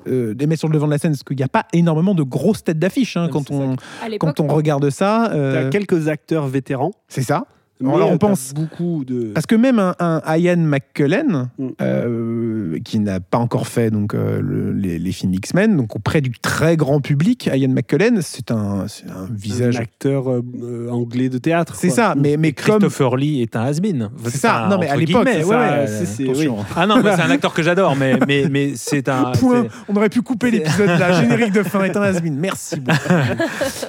[0.09, 2.15] euh, les mettre sur le devant de la scène, parce qu'il n'y a pas énormément
[2.15, 3.77] de grosses têtes d'affiche hein, quand, on,
[4.19, 5.31] quand on regarde ça.
[5.33, 7.45] euh, T'as quelques acteurs vétérans, c'est ça.
[7.81, 9.33] Mais Alors, on euh, pense- beaucoup de.
[9.35, 11.69] Parce que même un, un Ian McKellen, Mm.
[11.81, 16.21] euh, qui n'a pas encore fait donc, euh, le- les, les films X-Men, donc auprès
[16.21, 19.77] du très grand public, Ian McKellen, c'est un, c'est un un visage.
[19.77, 21.75] acteur euh, euh, anglais de théâtre.
[21.77, 22.79] C'est ça, mais, mais comme.
[22.81, 24.11] Christopher Lee est un has-been.
[24.25, 26.57] C'est ça, non, mais à entre l'époque, guillemets, c'est ouais, ça, ouais, c'est- c'est- attention.
[26.77, 29.33] Ah non, mais c'est un acteur que j'adore, mais, mais, mais c'est un.
[29.39, 29.65] Point.
[29.65, 31.13] c'est- On aurait pu couper l'épisode là.
[31.21, 32.99] Générique de fin est un has Merci beaucoup.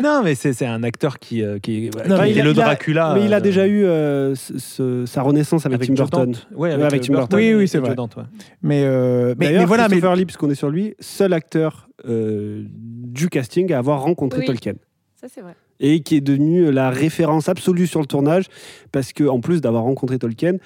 [0.03, 2.49] Non, mais c'est c'est un acteur qui, euh, qui, Non, qui mais est il le
[2.51, 3.13] a- Dracula.
[3.15, 6.35] Mais il a déjà eu euh, ce- sa renaissance avec, Tim Joe Burton.
[6.55, 7.39] Ouais, avec euh, Tim Burton.
[7.39, 7.95] Oui, oui, c'est vrai.
[7.95, 8.23] Dante, ouais.
[8.61, 11.89] Mais, euh, mais, D'ailleurs, mais voilà, mais Christopher Lee, puisqu'on est sur lui, seul acteur
[12.07, 14.45] euh, du casting à avoir rencontré Oui.
[14.45, 14.73] Tolkien.
[15.15, 15.55] Ça, c'est vrai.
[15.81, 18.45] Et qui est devenu la référence absolue sur le tournage,
[18.91, 20.57] parce que en plus d'avoir rencontré Tolkien,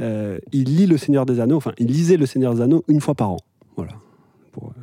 [0.00, 3.00] euh, il lit Le Seigneur des Anneaux, enfin, il lisait Le Seigneur des Anneaux une
[3.00, 3.36] fois par an.
[3.76, 3.92] Voilà.
[4.52, 4.80] Pour, euh,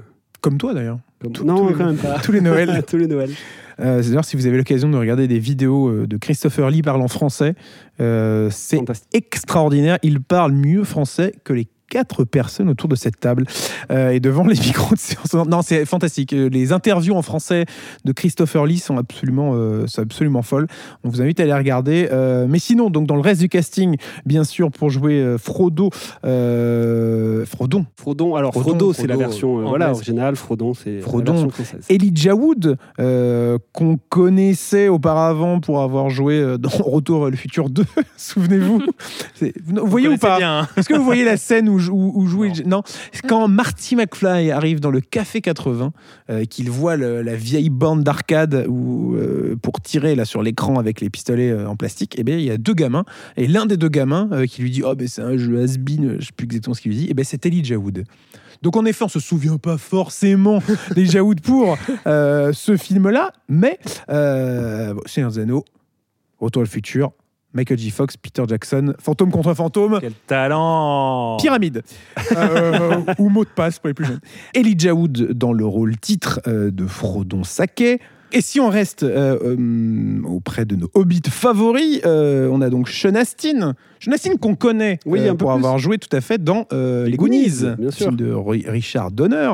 [0.50, 1.00] comme toi d'ailleurs.
[1.22, 2.20] comme- non, tous les- quand même pas.
[2.20, 2.84] Tous les Noëls.
[2.88, 3.32] Tous les Noëls.
[3.80, 7.08] Euh, D'ailleurs, si vous avez l'occasion de regarder des vidéos euh, de Christopher Lee parlant
[7.08, 7.54] français,
[8.02, 8.80] euh, c'est
[9.14, 10.00] extraordinaire.
[10.04, 13.46] Il parle mieux français que les quatre personnes autour de cette table
[13.92, 15.34] Euh, et devant les micros de séance.
[15.34, 16.34] Non, c'est fantastique.
[16.34, 17.66] Euh, Les interviews en français
[18.06, 20.68] de Christopher Lee sont absolument, euh, sont absolument folles.
[21.04, 22.10] On vous invite à les regarder.
[22.12, 23.96] Euh, mais sinon, donc dans le reste du casting,
[24.26, 25.90] bien sûr, pour jouer Frodo,
[27.46, 31.34] Frodon, Frodon, alors Frodon, Frodo, c'est la Frodo, version voilà, originale, Frodon, c'est Frodon.
[31.34, 31.86] la version française.
[31.90, 37.84] Elijah Wood, qu'on connaissait auparavant pour avoir joué dans Retour le futur 2,
[38.18, 38.82] souvenez-vous.
[39.40, 40.68] Vous, vous voyez ou connaissez pas hein.
[40.78, 42.78] Est-ce que vous voyez la scène où, où, où jouait Non.
[42.78, 42.84] Non.
[43.28, 45.92] Quand Marty McFly arrive dans le Café 80,
[46.30, 50.78] euh, qu'il voit le- la vieille bande d'arcade où, euh, pour tirer là sur l'écran
[50.80, 53.66] avec les pistolets euh, en plastique, et bien il y a deux gamins et l'un
[53.66, 56.32] des deux gamins euh, qui lui dit oh ben c'est un jeu has-been, je sais
[56.36, 58.04] plus exactement ce qu'il lui dit, et ben c'est Elijah Wood.
[58.62, 60.62] Donc en effet, on se souvient pas forcément
[60.96, 65.64] d'Elijah Wood pour ce film-là, mais bon, Seigneur des Anneaux,
[66.40, 67.12] Retour le futur,
[67.58, 67.90] Michael J.
[67.90, 71.82] Fox, Peter Jackson, Fantôme contre Fantôme, Quel talent Pyramide
[72.36, 74.20] Euh, ou mot de passe pour les plus jeunes.
[74.54, 77.82] Elijah Wood dans le rôle titre euh, de Frodon Sake.
[78.34, 82.90] Et si on reste euh, euh, auprès de nos hobbits favoris, euh, on a donc
[82.90, 83.74] Sean Astin.
[84.14, 85.58] Astin qu'on connaît Oui, euh, un peu pour plus.
[85.58, 88.06] avoir joué tout à fait dans euh, Les, Les Goonies, Goonies, bien sûr.
[88.08, 89.54] film de Ri- Richard Donner.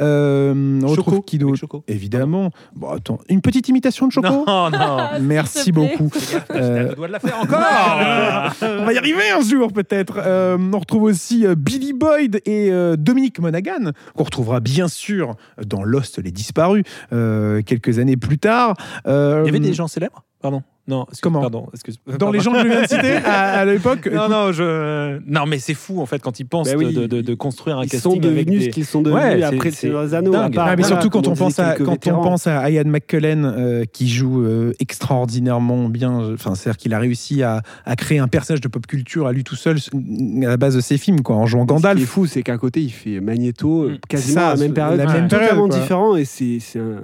[0.00, 1.84] Euh, on Choco, retrouve Choco.
[1.88, 2.50] Évidemment.
[2.74, 4.98] Bon, attends, une petite imitation de Choco Non, non.
[5.20, 5.96] Merci te plaît.
[5.98, 6.10] beaucoup.
[6.50, 7.60] Euh, Tu dois de la faire encore
[8.80, 10.20] on va y arriver un jour peut-être.
[10.24, 15.34] Euh, on retrouve aussi euh, Billy Boyd et euh, Dominique Monaghan, qu'on retrouvera bien sûr
[15.64, 18.74] dans Lost les disparus euh, quelques années plus tard.
[19.06, 20.62] Euh, Il y avait des gens célèbres Pardon.
[20.86, 21.98] Non, excuse- Comment Pardon, excuse.
[22.18, 24.06] dans les gens que je viens de citer à, à l'époque.
[24.12, 25.18] Non, non, je.
[25.26, 27.78] Non, mais c'est fou en fait quand ils pensent Bah oui, de, de- de construire
[27.78, 28.64] un Ils casting sont avec devenus des.
[28.66, 30.32] ce qu'ils sont devenus Ouais, après des Anneaux.
[30.32, 30.52] dingue.
[30.52, 32.84] à part, Ah, mais voilà, surtout quand on, pense à, quand on pense à Ian
[32.84, 38.18] McKellen euh, qui joue euh, extraordinairement bien, enfin c'est-à-dire qu'il a réussi à, à créer
[38.18, 41.22] un personnage de pop culture à lui tout seul à la base de ses films
[41.22, 42.04] quoi, en jouant Ce qui est Gandalf.
[42.04, 43.98] fou, c'est qu'à côté, il fait Magneto, Mm.
[44.08, 46.16] quasiment Ça, à la même période, la même totalement période, différent.
[46.16, 47.00] Et c'est un.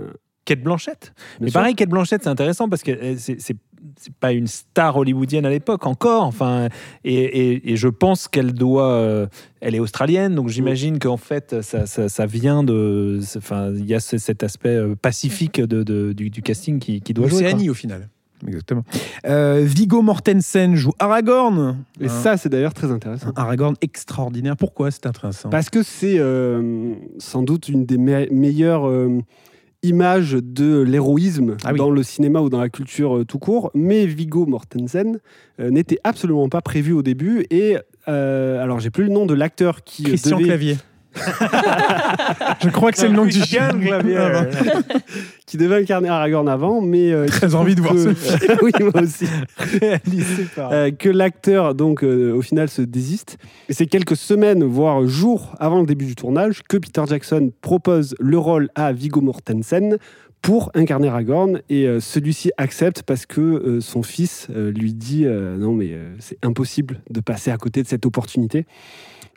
[0.47, 1.13] Kate Blanchett.
[1.39, 1.61] bien Mais sûr.
[1.61, 3.57] pareil, Kate Blanchett, c'est intéressant parce que c'est
[3.97, 6.25] c'est- c'est pas une star hollywoodienne à l'époque encore.
[6.25, 6.69] Enfin,
[7.05, 8.91] et, et- et je pense qu'elle doit.
[8.93, 9.27] euh,
[9.61, 13.21] elle est australienne, donc j'imagine qu'en fait, ça, ça- ça vient de.
[13.23, 16.79] c'est- Enfin, il y a ce- cet aspect euh, pacifique de, de- du, du casting
[16.79, 17.41] qui, qui doit jouer.
[17.41, 17.49] quoi.
[17.49, 18.09] Océanie au final.
[18.47, 18.85] Exactement.
[19.27, 21.77] Euh, Vigo Mortensen joue Aragorn.
[22.01, 23.29] Et Un- ça, c'est d'ailleurs très intéressant.
[23.29, 24.57] un Aragorn extraordinaire.
[24.57, 29.19] Pourquoi c'est intéressant Parce que c'est euh, sans doute une des me- meilleures euh,
[29.83, 31.79] images de l'héroïsme Ah oui.
[31.79, 33.71] dans le cinéma ou dans la culture euh, tout court.
[33.75, 35.19] Mais Viggo Mortensen
[35.59, 37.47] euh, n'était absolument pas prévu au début.
[37.51, 37.77] Et
[38.09, 40.77] euh, alors, j'ai plus le nom de l'acteur qui Christian devait, Clavier.
[41.15, 43.27] Je crois que c'est le nom.
[43.59, 44.47] Ah, bah.
[45.47, 49.27] qui devait incarner Aragorn avant, mais euh, Très envie de voir ce oui, moi aussi.
[49.59, 53.39] Réalisé par- Euh, que l'acteur donc euh, au final se désiste.
[53.69, 58.15] Et c'est quelques semaines, voire jours avant le début du tournage, que Peter Jackson propose
[58.21, 59.97] le rôle à Viggo Mortensen
[60.43, 61.61] pour incarner Aragorn.
[61.69, 65.91] Et euh, celui-ci accepte parce que euh, son fils euh, lui dit euh, non mais
[65.93, 68.67] euh, c'est impossible de passer à côté de cette opportunité.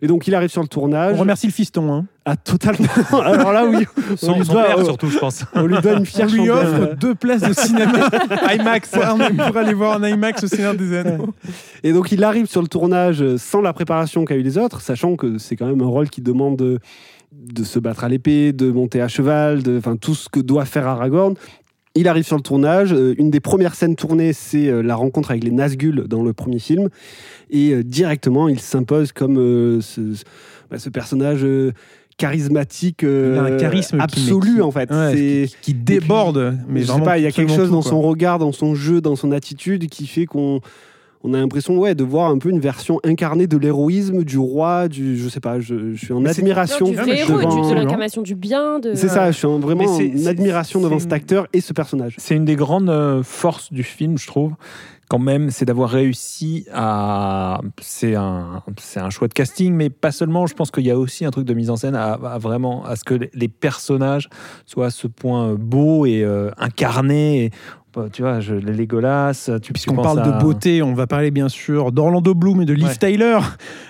[0.02, 1.16] Et donc il arrive sur le tournage.
[1.16, 1.94] On remercie le fiston.
[1.94, 2.06] hein.
[2.26, 2.88] Ah totalement.
[3.22, 5.44] Alors là oui, on Son, lui son doit, père, euh, surtout, je pense.
[5.56, 6.82] on lui donne une On fière lui chandelle.
[6.84, 8.10] offre deux places de cinéma
[8.54, 11.34] IMAX pour aller voir un IMAX au Seigneur des Anneaux.
[11.84, 14.82] Et donc il arrive sur le tournage euh, sans la préparation qu'a eu les autres,
[14.82, 16.80] sachant que c'est quand même un rôle qui demande de,
[17.32, 20.66] de se battre à l'épée, de monter à cheval, de, enfin tout ce que doit
[20.66, 21.36] faire Aragorn.
[21.96, 22.92] Il arrive sur le tournage.
[22.92, 26.34] euh, Une des premières scènes tournées, c'est euh, la rencontre avec les Nazgûl dans le
[26.34, 26.90] premier film.
[27.52, 30.24] Et euh, directement, il s'impose comme euh, ce, ce-
[30.72, 31.72] bah, ce personnage euh,
[32.18, 34.90] charismatique, euh, Il a un charisme absolu qui- en fait.
[34.92, 36.58] Ouais, qui, qui déborde.
[36.68, 37.92] Mais je sais pas, il y a quelque chose dans quoi.
[37.92, 40.62] son regard, dans son jeu, dans son attitude qui fait qu'on
[41.24, 44.88] on a l'impression ouais, de voir un peu une version incarnée de l'héroïsme, du roi,
[44.90, 45.18] du.
[45.18, 46.86] Je sais pas, je, je suis en Mais admiration.
[46.90, 48.80] du vrai héros, devant- de l'incarnation du bien.
[48.80, 48.94] De...
[48.96, 52.16] C'est ça, je suis en- vraiment en admiration devant cet acteur et ce personnage.
[52.18, 54.54] C'est une des grandes euh, forces du film, je trouve,
[55.10, 57.62] quand même, c'est d'avoir réussi à.
[57.82, 60.48] C'est un, c'est un choix de casting, mais pas seulement.
[60.48, 62.84] Je pense qu'il y a aussi un truc de mise en scène à, à vraiment
[62.86, 64.28] à ce que les personnages
[64.66, 67.46] soient à ce point euh, beaux et euh, incarnés.
[67.46, 67.52] Et,
[68.12, 69.50] tu vois, je, les Legolas.
[69.62, 72.74] Tu, Puisqu'on parle à- de beauté, on va parler bien sûr d'Orlando Bloom et de
[72.74, 72.96] Liv Ouais.
[72.96, 73.38] Tyler.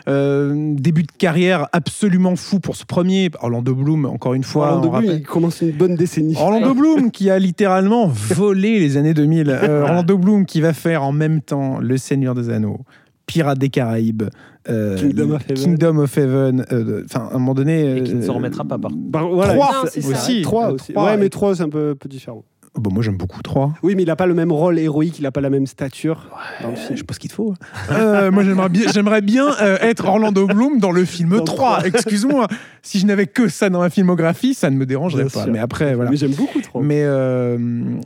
[0.08, 3.30] Euh, début de carrière absolument fou pour ce premier.
[3.42, 5.20] Orlando Bloom, encore une fois, Orlando on Bloom, rappelle.
[5.22, 6.36] il commence une bonne décennie.
[6.38, 9.50] Orlando Bloom qui a littéralement volé les années 2000.
[9.50, 12.82] Euh, Orlando Bloom qui va faire en même temps Le Seigneur des Anneaux,
[13.26, 14.24] Pirates des Caraïbes,
[14.70, 15.56] euh, Kingdom of Heaven.
[15.64, 17.98] Kingdom of Heaven, euh, Enfin, à un moment donné.
[17.98, 20.42] Et qui ne euh, s'en remettra pas par Bah, voilà, ça- ça- aussi.
[20.42, 20.94] Trois Euh, aussi.
[20.94, 21.06] trois.
[21.06, 22.44] Ouais, mais trois, c'est un peu, peu différent.
[22.76, 23.76] Bon, moi j'aime beaucoup 3.
[23.84, 26.28] Oui, mais il n'a pas le même rôle héroïque, il n'a pas la même stature
[26.64, 26.98] dans le Je film.
[26.98, 27.54] sais pas ce qu'il te faut.
[27.92, 31.44] Euh, moi, j'aimerais bien, j'aimerais bien euh, être Orlando Bloom dans le film Dans le
[31.44, 31.56] 3.
[31.78, 31.86] trois.
[31.88, 32.48] Excuse-moi.
[32.82, 35.44] Si je n'avais que ça dans ma filmographie, ça ne me dérangerait Bien pas.
[35.44, 35.52] sûr.
[35.54, 36.10] Mais après, voilà.
[36.10, 36.82] Mais j'aime beaucoup trois.
[36.82, 37.58] Mais euh,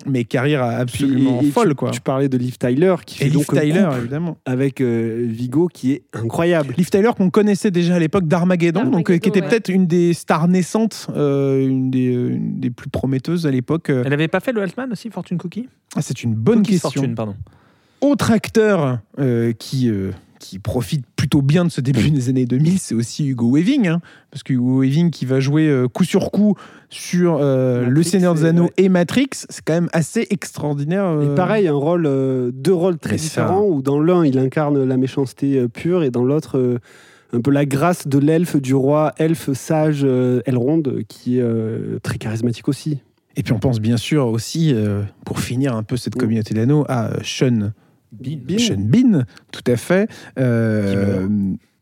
[0.06, 1.92] mes carrières absolument Puis, et- et folles, tu, quoi.
[1.92, 4.38] Tu parlais de Liv Tyler qui Et fait Liv donc un Tyler, évidemment.
[4.46, 6.74] avec euh, Vigo qui est incroyable.
[6.78, 9.50] Liv Tyler qu'on connaissait déjà à l'époque d'Armageddon, donc euh, qui Armageddon, était ouais.
[9.50, 13.90] peut-être une des stars naissantes, euh, une, des, une des plus prometteuses à l'époque.
[13.90, 16.90] Elle avait pas fait le Altman aussi, Fortune Cookie ah, c'est une bonne Cookies question.
[16.92, 17.36] Fortune, pardon.
[18.02, 22.78] Autre acteur euh, qui, euh, qui profite plutôt bien de ce début des années 2000,
[22.78, 23.88] c'est aussi Hugo Weaving.
[23.88, 26.56] hein, parce que Hugo Weaving qui va jouer euh, coup sur coup
[26.90, 31.06] sur euh, Le Seigneur des et- Anneaux et Matrix, c'est quand même assez extraordinaire.
[31.06, 31.32] euh.
[31.34, 34.38] Et pareil, un rôle, euh, deux rôles très Mais ça- différents où dans l'un il
[34.38, 36.78] incarne la méchanceté euh, pure et dans l'autre euh,
[37.34, 41.98] un peu la grâce de l'elfe, du roi elfe sage euh, Elrond qui est euh,
[42.04, 43.00] très charismatique aussi.
[43.38, 46.20] Et puis on pense bien sûr aussi, euh, pour finir un peu cette Mm.
[46.20, 47.72] communauté d'anneaux, à euh, Sean
[48.12, 48.38] Bean.
[48.44, 48.58] Bean.
[48.58, 50.10] Sean Bean, tout à fait.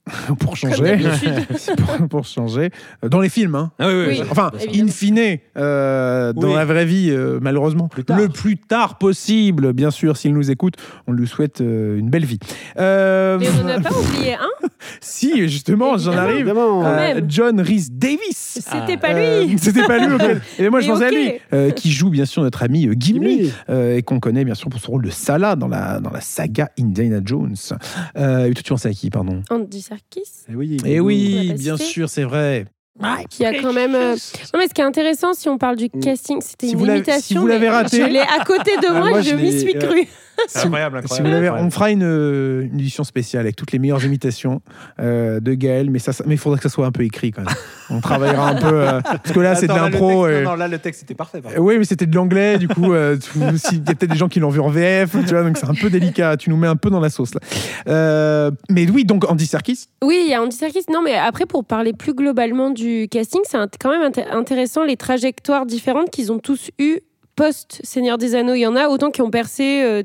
[0.07, 0.97] Euh, pour changer.
[1.77, 2.69] pour, pour changer.
[3.03, 3.71] Euh, Dans les films, hein.
[3.79, 4.17] Ah oui, oui, Oui.
[4.21, 4.27] oui.
[4.29, 4.83] Enfin, Évidemment.
[4.89, 6.53] in fine, euh, dans Oui.
[6.53, 10.75] la vraie vie, euh, malheureusement, Plus le plus tard possible, bien sûr, s'il nous écoute,
[11.07, 12.39] on lui souhaite euh, une belle vie.
[12.77, 14.67] Euh, Mais on n'en a pas oublié un.
[15.01, 16.47] si, justement, j'en arrive.
[16.55, 17.21] Euh.
[17.27, 18.59] John Rhys Davis.
[18.61, 18.97] C'était Ah.
[18.97, 19.57] pas Euh, lui.
[19.57, 20.13] C'était pas lui.
[20.13, 20.21] ok.
[20.59, 23.51] Et moi, je pensais à lui, euh, qui joue bien sûr notre ami euh, Gimli,
[23.69, 26.21] euh, et qu'on connaît bien sûr pour son rôle de Salah dans la, dans la
[26.21, 27.55] saga Indiana Jones.
[28.17, 29.41] Euh, et toi, tu pensais à qui, pardon?
[29.49, 29.94] Andy Serkis.
[29.94, 29.94] Eh
[30.49, 32.65] oui, Eh oui, pas bien sûr, c'est vrai.
[33.29, 33.93] Qui a quand même.
[33.93, 34.15] euh,
[34.53, 35.99] Non, mais ce qui est intéressant, si on parle du Mm.
[35.99, 37.21] casting, c'était Si une vous l'avez- imitation.
[37.21, 39.51] si vous l'avez raté- Je l'ai à côté de Ah, moi, moi, je je m'y
[39.51, 40.07] l'ai- suis euh, cru.
[40.47, 41.67] C'est incroyable, Si vous l'avez, incroyable.
[41.67, 44.61] on fera une, euh, une édition spéciale avec toutes les meilleures imitations
[44.99, 47.31] euh, de Gaël, mais ça, ça- mais il faudrait que ça soit un peu écrit
[47.31, 47.53] quand même.
[47.89, 50.25] On travaillera un peu euh, parce que là c'est de Attends, là, le l'impro.
[50.27, 51.41] texte- et- Non, non, là, le texte était parfait.
[51.41, 54.11] par Euh, Oui, mais c'était de l'anglais, du coup, euh, si- il y a peut-être
[54.11, 56.37] des gens qui l'ont vu en VF, tu vois, donc c'est un peu délicat.
[56.37, 57.39] Tu nous mets un peu dans la sauce là.
[57.87, 59.87] Euh, mais oui, donc Andy Serkis.
[60.03, 60.85] Oui, il y a Andy Serkis.
[60.91, 64.97] Non, mais après, pour parler plus globalement du casting, c'est quand même inté- intéressant les
[64.97, 66.99] trajectoires différentes qu'ils ont tous eues
[67.35, 68.53] post Seigneur des Anneaux.
[68.53, 69.81] Il y en a autant qui ont percé.
[69.83, 70.03] euh,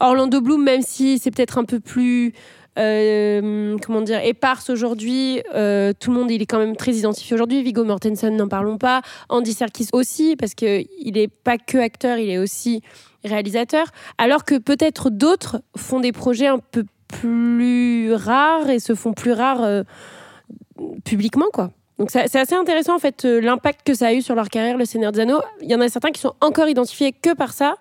[0.00, 2.32] Orlando Bloom, même si c'est peut-être un peu plus.
[2.78, 5.42] euh, comment dire, éparse aujourd'hui.
[5.54, 7.62] euh, tout le monde, il est quand même très identifié aujourd'hui.
[7.62, 9.00] Viggo Mortensen, n'en parlons pas.
[9.28, 12.82] Andy Serkis aussi, parce qu'il n'est pas que acteur, il est aussi
[13.24, 13.86] réalisateur.
[14.18, 19.32] Alors que peut-être d'autres font des projets un peu plus rares et se font plus
[19.32, 19.84] rares
[21.04, 21.70] publiquement, quoi.
[21.98, 24.76] Donc c'est assez intéressant en fait euh, l'impact que ça a eu sur leur carrière,
[24.76, 25.40] le Seigneur des Anneaux.
[25.62, 27.76] Il y en a certains qui sont encore identifiés que par ça,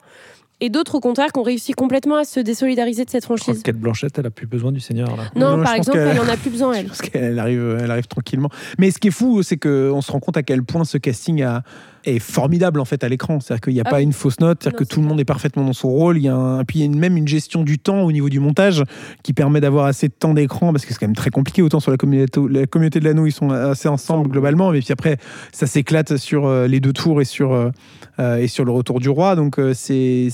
[0.61, 3.61] et d'autres au contraire qui ont réussi complètement à se désolidariser de cette franchise.
[3.61, 5.09] Kate Blanchett, elle a plus besoin du Seigneur.
[5.17, 5.23] Là.
[5.35, 6.85] Non, Non, par exemple, qu'elle- elle en a plus besoin elle.
[6.85, 8.49] Parce qu'elle arrive, elle arrive tranquillement.
[8.79, 11.43] Mais ce qui est fou, c'est qu'on se rend compte à quel point ce casting
[11.43, 11.63] a-
[12.05, 13.39] est formidable en fait à l'écran.
[13.39, 14.03] C'est-à-dire qu'il n'y a Ah pas oui.
[14.03, 16.17] une fausse note, c'est-à-dire que tout le monde est parfaitement dans son rôle.
[16.17, 18.11] Il y a un, puis il y a une- même une gestion du temps au
[18.11, 18.83] niveau du montage
[19.23, 21.61] qui permet d'avoir assez de temps d'écran parce que c'est quand même très compliqué.
[21.61, 24.91] Autant sur la communauté, la communauté de l'anneau, ils sont assez ensemble globalement, mais puis
[24.93, 25.17] après
[25.51, 27.69] ça s'éclate sur euh, les deux tours et sur euh,
[28.19, 29.35] euh, et sur le retour du roi.
[29.35, 30.29] Donc c'est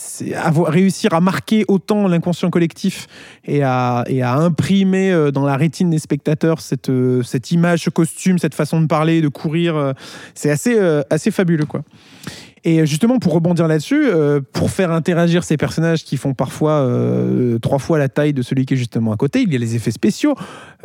[0.66, 3.08] réussir à marquer autant l'inconscient collectif
[3.46, 6.92] et à, et à imprimer dans la rétine des spectateurs cette,
[7.24, 9.94] cette image, ce costume, cette façon de parler, de courir.
[10.36, 10.78] c'est assez,
[11.10, 11.61] assez fabuleux,
[12.64, 17.58] Et justement, pour rebondir là-dessus, euh, pour faire interagir ces personnages qui font parfois euh,
[17.58, 19.76] trois fois la taille de celui qui est justement à côté, il y a les
[19.76, 20.36] effets spéciaux.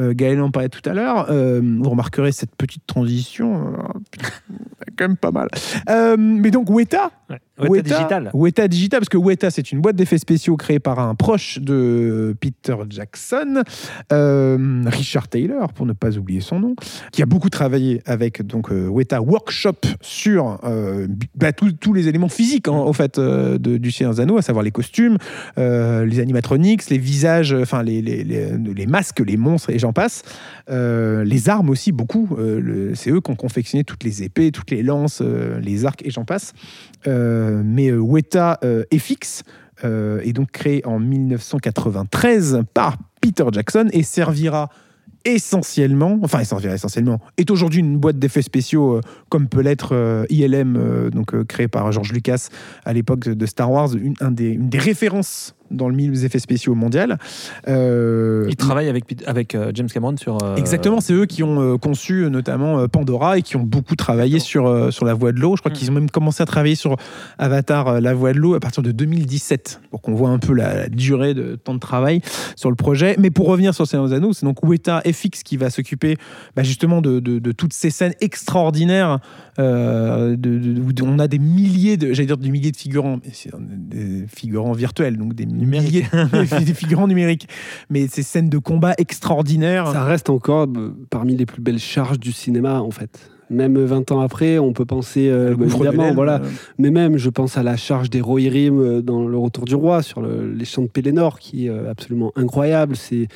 [0.00, 1.26] Euh, Gaël en parlait tout à l'heure.
[1.30, 3.74] Euh, vous remarquerez cette petite transition.
[3.74, 4.22] euh,
[4.96, 5.48] quand même pas mal.
[5.90, 7.68] Euh, mais donc Weta, Ouais.
[7.70, 8.30] Weta Digital.
[8.34, 12.36] Weta Digital, parce que Weta, c'est une boîte d'effets spéciaux créée par un proche de
[12.38, 13.62] Peter Jackson,
[14.86, 16.74] Richard Taylor, pour ne pas oublier son nom,
[17.12, 20.58] qui a beaucoup travaillé avec donc Weta Workshop sur
[21.34, 24.70] bah, tous- les éléments physiques, en, au fait, de- du Seigneur Anneaux, à savoir les
[24.70, 25.16] costumes,
[25.56, 30.22] les animatronics, les visages, enfin les, les, les, les masques, les monstres et j'en passe.
[30.68, 32.28] Euh, les armes aussi, beaucoup.
[32.38, 36.02] Euh, c'est eux qui ont confectionné toutes les épées, toutes les lances, euh, les arcs
[36.04, 36.52] et j'en passe.
[37.06, 38.58] Mais Weta
[38.92, 39.44] FX
[39.84, 44.70] est donc créé en 1993 par Peter Jackson et servira
[45.24, 51.34] essentiellement, enfin essentiellement, essentiellement est aujourd'hui une boîte d'effets spéciaux comme peut l'être ILM, donc
[51.34, 52.48] euh, créé par George Lucas
[52.84, 56.74] à l'époque de Star Wars, un une des références dans le milieu des effets spéciaux
[56.74, 57.18] mondial.
[57.68, 60.38] Euh, Il travaille avec, euh, James Cameron sur.
[60.42, 63.96] euh, Exactement, c'est eux qui ont euh, conçu notamment euh, Pandora et qui ont beaucoup
[63.96, 65.56] travaillé sur, euh, sur la voie de l'eau.
[65.56, 65.74] Je crois Mm.
[65.74, 66.96] qu'ils ont même commencé à travailler sur
[67.38, 70.52] Avatar, euh, la voie de l'eau, à partir de 2017, pour qu'on voit un peu
[70.54, 72.20] la, la durée de temps de travail
[72.56, 73.16] sur le projet.
[73.18, 76.16] Mais pour revenir sur Seigneur des Anneaux, c'est donc Weta FX qui va s'occuper
[76.54, 79.18] bah, justement de, de- de toutes ces scènes extraordinaires.
[79.58, 83.18] euh, de- de- où on a des milliers de, j'allais dire des milliers de figurants,
[83.24, 86.06] mais c'est des figurants virtuels, donc des Numériques.
[86.12, 87.48] milliers des figurants numériques.
[87.90, 89.88] Mais ces scènes de combat extraordinaires.
[89.92, 93.30] Ça reste encore euh, parmi les plus belles charges du cinéma, en fait.
[93.48, 96.40] Même 20 ans après, on peut penser, euh, évidemment, voilà.
[96.42, 100.02] euh, Mais même, je pense à la charge des Rohirrim dans Le Retour du Roi,
[100.02, 102.96] sur le- les champs de Pélénor, qui est euh, absolument incroyable.
[102.96, 103.28] C'est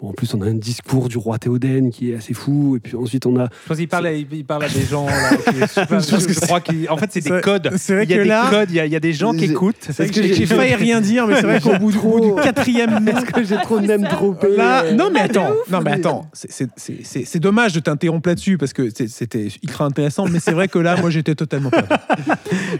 [0.00, 2.76] bon, en plus, on a un discours du roi Théoden qui est assez fou.
[2.76, 5.06] Et puis ensuite, on a Je pense qu'il parle, à- il parle à des gens.
[5.06, 5.12] Là,
[5.46, 7.70] je, Je je- qu'en fait, c'est des codes.
[7.76, 9.00] c'est vrai il y a que des là- codes, il y a, il y a
[9.00, 9.76] des gens qui écoutent.
[9.80, 13.06] c'est ce que J'ai failli rien dire, mais c'est vrai qu'au bout, bout du quatrième
[13.08, 16.26] Est-ce que j'ai trop de même droppé Là, euh, non mais attends, non mais attends,
[16.32, 20.40] c'est- c'est- c'est c'est- c'est dommage de t'interrompre là-dessus parce que c'était ultra intéressant, mais
[20.40, 21.88] c'est vrai que là, moi, j'étais totalement perdu.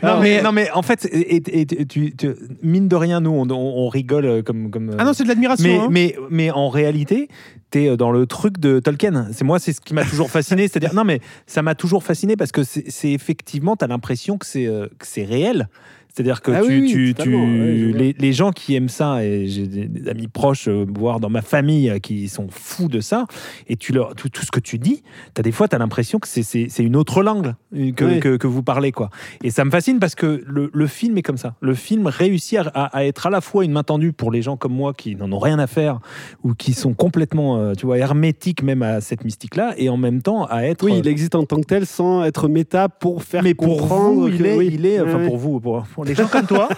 [0.03, 3.31] Non, mais, non, mais en fait, et, et- et tu, tu- mine de rien, nous,
[3.31, 3.55] on, on-
[3.87, 4.71] on rigole euh, comme.
[4.71, 5.65] comme Ah non, c'est de l'admiration.
[5.69, 5.89] mais, hein.
[5.91, 7.29] mais, mais en réalité, tu
[7.73, 9.29] es dans le truc de Tolkien.
[9.33, 10.69] C'est moi, c'est ce qui m'a toujours fasciné.
[10.69, 14.47] C'est-à-dire, non, mais ça m'a toujours fasciné parce que c'est effectivement, tu as l'impression que
[14.47, 15.69] c'est euh, que c'est réel.
[16.17, 20.09] C'est-à-dire que Ah tu, oui, tu, les, les gens qui aiment ça, et j'ai des,
[20.09, 23.27] amis proches, euh, voire dans ma famille, euh, qui sont fous de ça,
[23.69, 25.03] et tu leur, tout, tout ce que tu dis,
[25.37, 28.21] as des fois, tu as l'impression que c'est- une autre langue euh, que, Oui.
[28.21, 28.93] que, que vous parlez.
[28.93, 29.11] quoi.
[29.45, 31.55] Et ça me fascine parce que le, le film est comme ça.
[31.61, 34.57] Le film réussit à, à- être à la fois une main tendue pour les gens
[34.57, 36.01] comme moi qui n'en ont rien à faire
[36.45, 40.47] ou qui sont complètement, tu vois, hermétiques même à cette mystique-là, et en même temps
[40.47, 40.83] à être.
[40.87, 44.15] Oui, il existe en tant que tel sans être méta pour faire mais pour comprendre
[44.23, 46.69] vous, il que- est, il est, enfin pour vous, pour, pour les gens comme toi.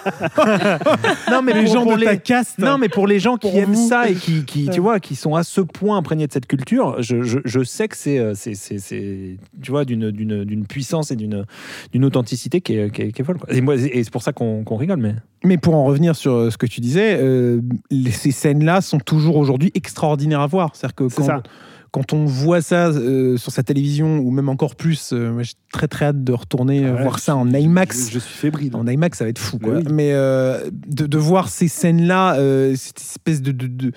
[1.30, 2.58] non, mais les pour- gens pour de ta caste.
[2.58, 3.88] non, mais pour les gens qui aiment vous.
[3.88, 6.96] ça et qui, qui, tu vois, qui sont à ce point imprégnés de cette culture,
[7.00, 10.66] je, je, je sais que c'est, euh, c'est, c'est, c'est, tu vois, d'une, d'une, d'une
[10.66, 11.44] puissance et d'une,
[11.92, 13.38] d'une authenticité qui est, qui est, qui est folle.
[13.38, 13.52] quoi.
[13.54, 15.14] Et, moi, et c'est pour ça qu'on, qu'on rigole, mais.
[15.44, 17.60] Mais pour en revenir sur euh, ce que tu disais, euh,
[17.90, 20.70] les- ces scènes-là sont toujours aujourd'hui extraordinaires à voir.
[20.74, 21.42] C'est-à-dire que C'est ça.
[21.90, 25.54] Quand on voit ça euh, sur sa télévision ou même encore plus, euh, moi, j'ai
[25.72, 28.08] très très hâte de retourner euh, Ouais, voir ça en IMAX.
[28.08, 28.74] Je, je suis fébrile.
[28.76, 29.58] En IMAX, ça va être fou.
[29.58, 29.74] Quoi.
[29.78, 29.84] Oui.
[29.90, 32.34] Mais euh, de, de voir ces scènes-là,
[32.76, 33.52] cette espèce de.
[33.52, 33.92] de- de-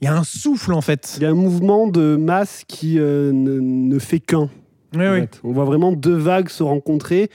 [0.00, 1.14] Il y a un souffle en fait.
[1.18, 4.50] Il y a un mouvement de masse qui euh, ne, ne fait qu'un.
[4.94, 5.20] Oui, oui.
[5.20, 5.40] fait.
[5.44, 7.30] On voit vraiment deux vagues se rencontrer.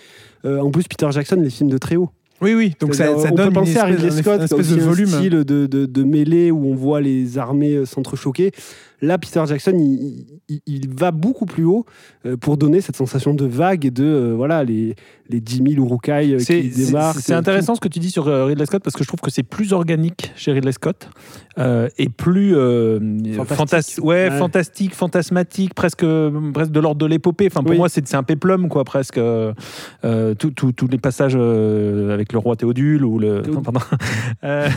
[0.46, 2.10] Euh, en plus, Peter Jackson, les films de très haut.
[2.40, 2.76] Oui, oui.
[2.80, 4.74] Donc ça, ça on donne peut penser une à espèce, Ridley un Scott, espèce qui
[4.74, 5.08] a de aussi un volume.
[5.08, 8.52] style de, de, de mêlée où on voit les armées s'entrechoquer.
[9.02, 11.86] Là, Peter Jackson, il, il- il va beaucoup plus haut
[12.26, 14.96] euh, pour donner cette sensation de vague et de euh, voilà les,
[15.30, 17.20] les 10 000 Urukai euh, C'est, qui c'est- débarquent.
[17.20, 19.30] c'est intéressant ce que tu dis sur euh, Ridley Scott parce que je trouve que
[19.30, 21.10] c'est plus organique chez Ridley Scott
[21.60, 23.00] euh, et plus euh,
[23.36, 23.58] Fantastique.
[23.58, 24.38] fantas- ouais, Ouais.
[24.38, 26.06] fantastique, fantasmatique, presque,
[26.54, 27.48] presque de l'ordre de l'épopée.
[27.52, 27.78] Enfin, pour Oui.
[27.78, 29.18] moi, c'est, c'est un péplum, quoi, presque.
[29.18, 29.54] euh,
[30.06, 33.42] euh, tous les passages euh, avec le roi Théodule ou le.
[33.50, 33.80] Enfin, pardon.
[34.44, 34.68] Euh,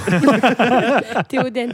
[1.28, 1.72] Théoden.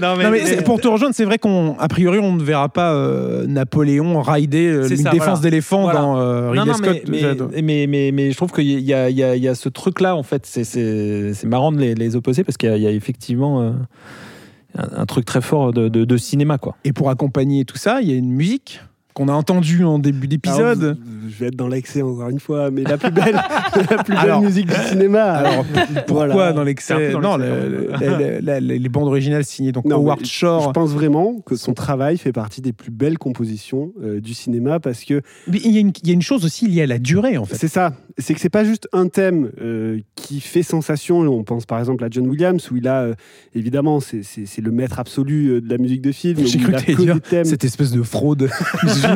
[0.00, 1.47] non, Non, mais pour te rejoindre, c'est vrai qu'on,
[1.78, 5.40] a priori, on ne verra pas euh, Napoléon rider euh, une ça, défense voilà.
[5.40, 6.00] d'éléphant Voilà.
[6.00, 6.96] dans euh, Ridley non, Scott.
[7.08, 7.48] mais, j'adore.
[7.52, 10.46] mais, mais, mais, mais je trouve qu'il y y, y a ce truc-là, en fait.
[10.46, 13.70] C'est, marrant de les, les opposer parce qu'il y a, il y a effectivement euh,
[14.76, 16.76] un, un truc très fort de, de, de cinéma, quoi.
[16.84, 18.80] Et pour accompagner tout ça, il y a une musique
[19.18, 20.96] qu'on a entendue en début d'épisode.
[21.28, 23.34] Je vais être dans l'excès encore une fois, mais la plus belle,
[23.90, 25.24] la plus belle Alors- musique du cinéma.
[25.24, 25.64] Alors,
[26.06, 26.52] pourquoi Voilà.
[26.52, 30.62] dans l'excès Non, le- le- le- les bandes originales signées donc Non, Howard Shore.
[30.68, 34.78] Je pense vraiment que son travail fait partie des plus belles compositions euh, du cinéma
[34.80, 36.86] parce que Mais il y, a une, il y a une chose aussi liée à
[36.86, 37.56] la durée en fait.
[37.56, 41.18] c'est ça, c'est que c'est pas juste un thème euh, qui fait sensation.
[41.20, 43.14] On pense par exemple à John Williams où il a euh,
[43.54, 44.22] évidemment c'est-
[44.62, 46.38] le maître absolu de la musique de film.
[46.46, 47.18] J'ai cru que dire.
[47.44, 48.48] Cette espèce de fraude.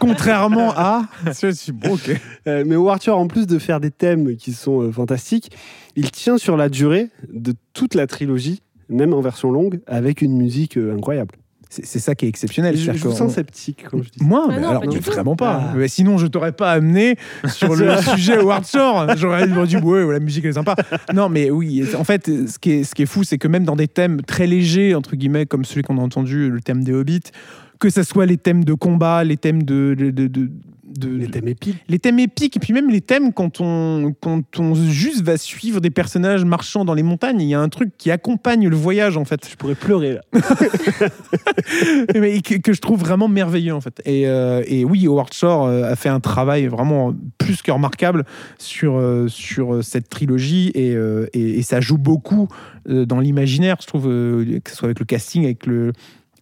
[0.00, 1.02] contrairement à.
[1.26, 2.10] Je suis- bon, ok.
[2.46, 5.50] Euh, mais Howard Shore, en plus de faire des thèmes qui sont euh, fantastiques,
[5.96, 10.36] il tient sur la durée de toute la trilogie, même en version longue, avec une
[10.36, 11.32] musique euh, incroyable.
[11.72, 12.76] C'est c'est ça qui est exceptionnel.
[12.76, 14.24] je, c'est-à-dire je qu'on- sens sceptique quand je dis ça.
[14.24, 15.10] Moi, Ah mais non, alors pas du tout.
[15.12, 15.66] vraiment pas.
[15.70, 15.74] Ah.
[15.76, 17.14] Mais sinon, je t'aurais pas amené
[17.46, 19.06] sur le sujet Howard Shore.
[19.16, 20.74] J'aurais dit ouais, ouais, la musique elle est sympa.
[21.14, 21.84] Non, mais oui.
[21.96, 24.20] En fait, ce qui est, ce qui est fou, c'est que même dans des thèmes
[24.22, 27.30] très légers entre guillemets, comme celui qu'on a entendu, le thème des Hobbits,
[27.80, 30.50] que ce soit les thèmes de combat, les thèmes de, de, de- de-
[30.98, 31.76] de- Les thèmes épiques.
[31.88, 35.80] les thèmes épiques et puis même les thèmes quand on quand on juste va suivre
[35.80, 39.16] des personnages marchant dans les montagnes il y a un truc qui accompagne le voyage
[39.16, 40.20] en fait Je pourrais pleurer là.
[42.14, 44.00] mais que, que je trouve vraiment merveilleux en fait.
[44.04, 48.24] Et, euh, et oui, Howard Shore euh, a fait un travail vraiment plus que remarquable
[48.58, 50.90] sur, euh, sur cette trilogie et,
[51.32, 52.48] et, et ça joue beaucoup
[52.86, 55.92] dans l'imaginaire, je trouve, que ce soit avec le casting, avec le,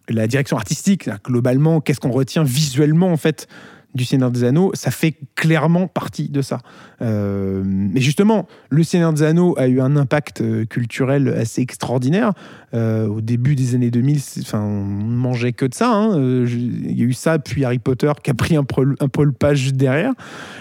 [0.09, 3.47] la direction artistique, globalement, qu'est-ce qu'on retient visuellement en fait
[3.95, 6.59] du Seigneur des Anneaux, ça fait clairement partie de ça.
[7.01, 12.33] Euh, mais justement, le Seigneur des Anneaux a eu un impact euh, culturel assez extraordinaire.
[12.75, 15.91] Euh, au début des années 2000, c'est- enfin, on mangeait que de ça.
[15.91, 16.15] hein.
[16.45, 19.23] Il y a eu ça, puis Harry Potter qui a pris un peu, un peu
[19.23, 20.13] le pas juste derrière.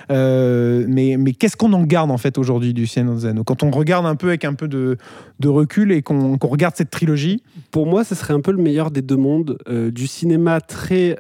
[0.09, 3.45] Mais mais qu'est-ce qu'on en garde en fait aujourd'hui du Seigneur des Anneaux?
[3.45, 4.97] Quand on regarde un peu avec un peu de,
[5.41, 8.91] de recul et qu'on regarde cette trilogie, Pour moi, ce serait un peu le meilleur
[8.91, 9.59] des deux mondes.
[9.69, 11.17] du cinéma très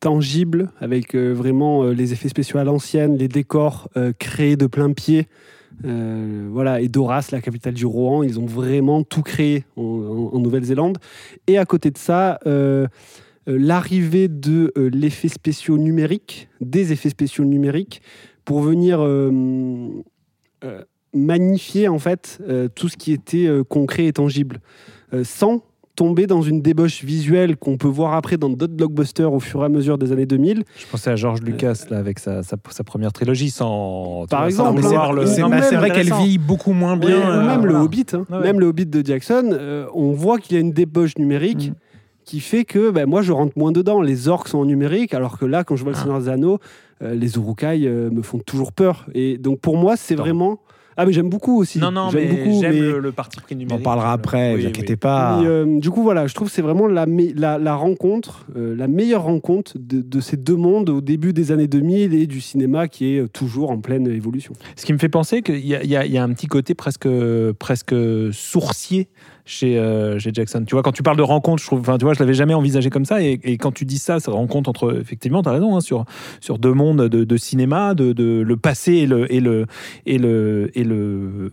[0.00, 4.66] tangible, avec euh, vraiment euh, les effets spéciaux à l'ancienne, les décors euh, créés de
[4.66, 5.28] plein pied.
[5.82, 10.98] Voilà, et Doras, la capitale du Rohan, ils ont vraiment tout créé en, Nouvelle-Zélande.
[11.48, 12.38] Et à côté de ça,
[13.48, 18.02] l'arrivée de l'effet spéciaux numérique, des effets spéciaux numériques,
[18.44, 19.04] pour venir
[21.12, 22.40] magnifier en fait
[22.76, 24.60] tout ce qui était concret et tangible,
[25.24, 25.64] sans
[25.96, 29.66] tomber dans une débauche visuelle qu'on peut voir après dans d'autres blockbusters au fur et
[29.66, 30.64] à mesure des années 2000.
[30.76, 34.82] Je pensais à George Lucas là avec sa, sa, sa première trilogie sans Par exemple,
[34.82, 37.18] c'est- vrai qu'elle vieillit beaucoup moins bien.
[37.18, 37.74] Ou euh, même le.
[37.74, 38.24] Hobbit, hein.
[38.30, 38.40] Ouais.
[38.40, 41.70] même le Hobbit de Jackson, euh, on voit qu'il y a une débauche numérique.
[41.70, 41.74] Mm.
[42.24, 44.00] Qui fait que ben, moi je rentre moins dedans.
[44.00, 46.02] Les orques sont en numérique, alors que là, quand je vois le Ah.
[46.02, 46.58] Seigneur des Anneaux,
[47.02, 49.04] euh, les Urukai euh, me font toujours peur.
[49.14, 50.58] Et donc pour moi, c'est vraiment.
[50.96, 51.78] Ah, mais j'aime beaucoup aussi.
[51.78, 52.60] Non, non, j'aime mais beaucoup.
[52.60, 53.80] j'aime mais- le, le parti pris On numérique.
[53.80, 54.68] en parlera après, Oui, vous oui.
[54.68, 55.38] inquiétez pas.
[55.40, 58.46] Mais, euh, du coup, voilà, je trouve que c'est vraiment la, me- la, la rencontre,
[58.56, 62.26] euh, la meilleure rencontre de, de ces deux mondes au début des années 2000 et
[62.26, 64.52] du cinéma qui est euh, toujours en pleine évolution.
[64.76, 66.32] Ce qui me fait penser qu'il y, a- il y a- il y a un
[66.32, 67.08] petit côté presque,
[67.58, 67.94] presque
[68.32, 69.08] sourcier
[69.46, 70.64] chez, euh, chez Jackson.
[70.66, 72.54] Tu vois, quand tu parles de rencontre, je trouve, enfin, tu vois, je l'avais jamais
[72.54, 73.22] envisagé comme ça.
[73.22, 76.04] Et, quand tu dis ça, ça rencontre entre, effectivement, tu as raison, hein, sur,
[76.40, 79.66] sur deux mondes de, cinéma, de, le passé et le, et le,
[80.06, 81.52] et le, et le,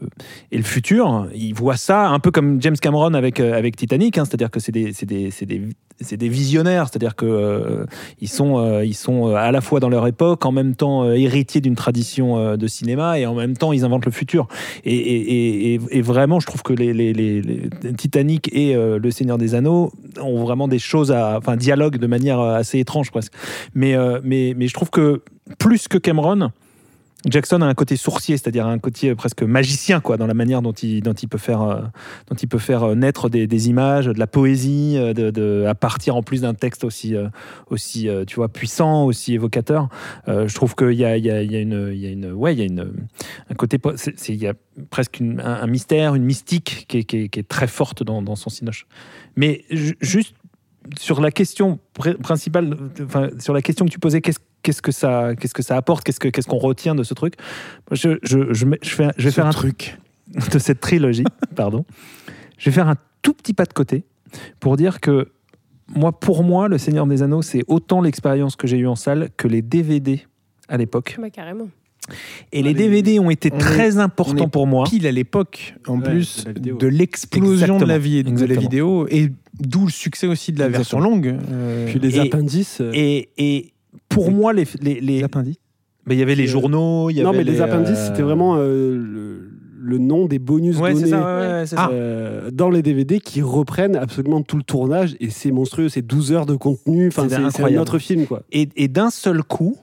[0.52, 1.28] et le futur.
[1.36, 4.60] Il voit ça un peu comme James Cameron avec, euh, avec Titanic, hein, c'est-à-dire que
[4.60, 5.62] c'est des, c'est des, c'est des,
[6.00, 7.86] c'est des visionnaires, c'est-à-dire que euh,
[8.20, 11.76] ils sont, ils sont à la fois dans leur époque, en même temps héritiers d'une
[11.76, 14.48] tradition de cinéma, et en même temps ils inventent le futur.
[14.84, 16.94] Et, vraiment, je trouve que les
[17.98, 22.08] Titanic et euh, Le Seigneur des Anneaux ont vraiment des choses à, enfin, dialoguent de
[22.08, 23.34] manière euh, assez étrange presque.
[23.74, 25.22] Mais, euh, mais, mais je trouve que
[25.58, 26.52] plus que Cameron.
[27.30, 30.72] Jackson a un côté sourcier, c'est-à-dire un côté presque magicien, quoi, dans la manière dont
[30.72, 31.82] il, peut faire, euh,
[32.28, 36.24] dont il peut faire euh, naître des, images, de la poésie, euh, à partir en
[36.24, 37.28] plus d'un texte aussi, euh,
[37.70, 39.90] aussi, euh, tu vois, puissant, aussi évocateur.
[40.28, 43.02] Euh, je trouve qu'il y a, ouais, il y a une,
[43.50, 43.78] un côté,
[44.28, 44.54] il y a
[44.90, 48.88] presque un, mystère, une mystique qui est, très forte dans, son cinoche.
[49.36, 50.36] Mais ju- juste
[50.98, 52.76] sur la question pr- principale,
[53.40, 56.20] sur la question que tu posais, qu'est-ce qu'est-ce que ça, qu'est-ce que ça apporte, qu'est-ce
[56.20, 57.36] que qu'est-ce qu'on retient de ce truc
[57.92, 59.98] je, je, je, je fais, je vais Ce faire un truc.
[60.54, 61.86] de cette trilogie, pardon.
[62.58, 64.04] Je vais faire un tout petit pas de côté
[64.60, 65.32] pour dire que
[65.94, 69.30] moi, pour moi, Le Seigneur des Anneaux, c'est autant l'expérience que j'ai eue en salle
[69.36, 70.22] que les DVD
[70.70, 71.18] à l'époque.
[71.20, 71.68] Bah, carrément.
[72.54, 74.86] Et Ah, les les- DVD ont été très importants on est pour moi.
[74.86, 79.32] Pile à l'époque, en Ouais, plus de l'explosion de la, vie, de la vidéo, et
[79.60, 81.38] d'où le succès aussi de la version longue.
[81.52, 82.80] euh, Puis les Et- appendices.
[82.82, 83.74] euh, Et, et
[84.10, 85.58] pour moi, les, les, les- les appendices.
[86.06, 87.10] ben, il y avait les Euh, journaux.
[87.10, 89.52] Il y non, avait mais les, appendices, euh, c'était vraiment euh, le,
[89.84, 91.10] le nom des bonus Ouais, donnés.
[91.10, 91.18] ça.
[91.20, 91.90] ouais, ouais, c'est ça.
[91.92, 96.32] euh, dans les DVD qui reprennent absolument tout le tournage et c'est monstrueux, c'est 12
[96.32, 97.82] heures de contenu, enfin C'est un incroyable.
[97.82, 98.44] autre film quoi.
[98.52, 99.76] Et, et d'un seul coup,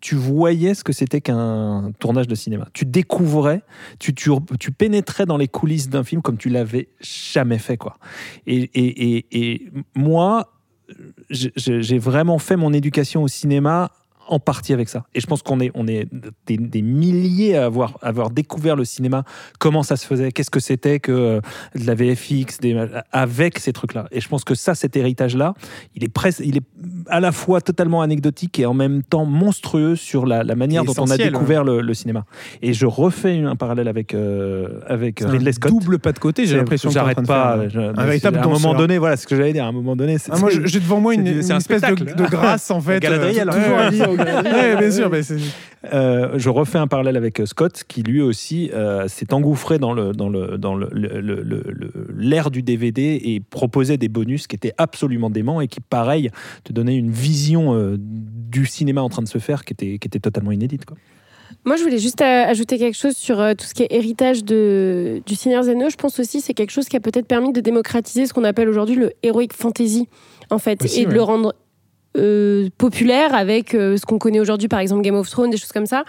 [0.00, 2.66] tu voyais ce que c'était qu'un tournage de cinéma.
[2.72, 3.62] Tu découvrais,
[4.00, 7.76] tu, tu, tu pénétrais dans les coulisses d'un film comme tu l'avais jamais fait.
[7.76, 7.96] Quoi.
[8.48, 10.48] Et, et, et, et moi,
[11.30, 13.90] j'ai vraiment fait mon éducation au cinéma
[14.28, 15.04] en partie avec ça.
[15.14, 16.06] Et je pense qu'on est, on est
[16.46, 19.24] des, des milliers à avoir, à avoir découvert le cinéma,
[19.58, 21.40] comment ça se faisait, qu'est-ce que c'était que euh,
[21.78, 24.06] de la VFX, des, avec ces trucs-là.
[24.12, 25.54] Et je pense que ça, cet héritage-là,
[25.94, 26.62] il est presque, il est
[27.08, 30.94] à la fois totalement anecdotique et en même temps monstrueux sur la, la manière dont
[30.98, 32.24] on a découvert le, le cinéma.
[32.62, 35.70] Et je refais un parallèle avec, euh, avec Ridley Scott.
[35.72, 36.88] double pas de côté, j'ai l'impression.
[36.88, 37.58] que J'arrête pas.
[37.58, 37.70] faire.
[37.70, 39.64] je- Un véritable à un moment donné, voilà ce que j'allais dire.
[39.64, 41.82] À un moment donné, c'est Ah, moi, j'ai devant moi une, une c'est un espèce
[41.82, 43.00] de, de grâce en fait.
[43.00, 43.90] Galadriel, euh, hein.
[43.90, 45.10] Toujours Ouais, bien sûr.
[45.10, 45.36] mais c'est-
[45.92, 49.92] Euh, je refais un parallèle avec euh, Scott, qui lui aussi euh, s'est engouffré dans
[49.92, 54.08] le dans le dans le- le- le- le- le- l'ère du DVD et proposait des
[54.08, 56.30] bonus qui étaient absolument déments et qui, pareil,
[56.62, 60.06] te donnaient une vision euh, du cinéma en train de se faire qui était qui
[60.06, 60.84] était totalement inédite.
[60.84, 60.96] Quoi.
[61.64, 65.34] Moi, je voulais juste ajouter quelque chose sur tout ce qui est héritage de, du
[65.34, 65.90] Seigneur Zeno.
[65.90, 68.42] Je pense aussi que c'est quelque chose qui a peut-être permis de démocratiser ce qu'on
[68.44, 70.08] appelle aujourd'hui le heroic fantasy,
[70.50, 71.14] en fait, Aussi, et de ouais.
[71.14, 71.54] le rendre
[72.16, 75.72] euh, populaire avec euh, ce qu'on connaît aujourd'hui, par exemple Game of Thrones, des choses
[75.72, 76.04] comme ça.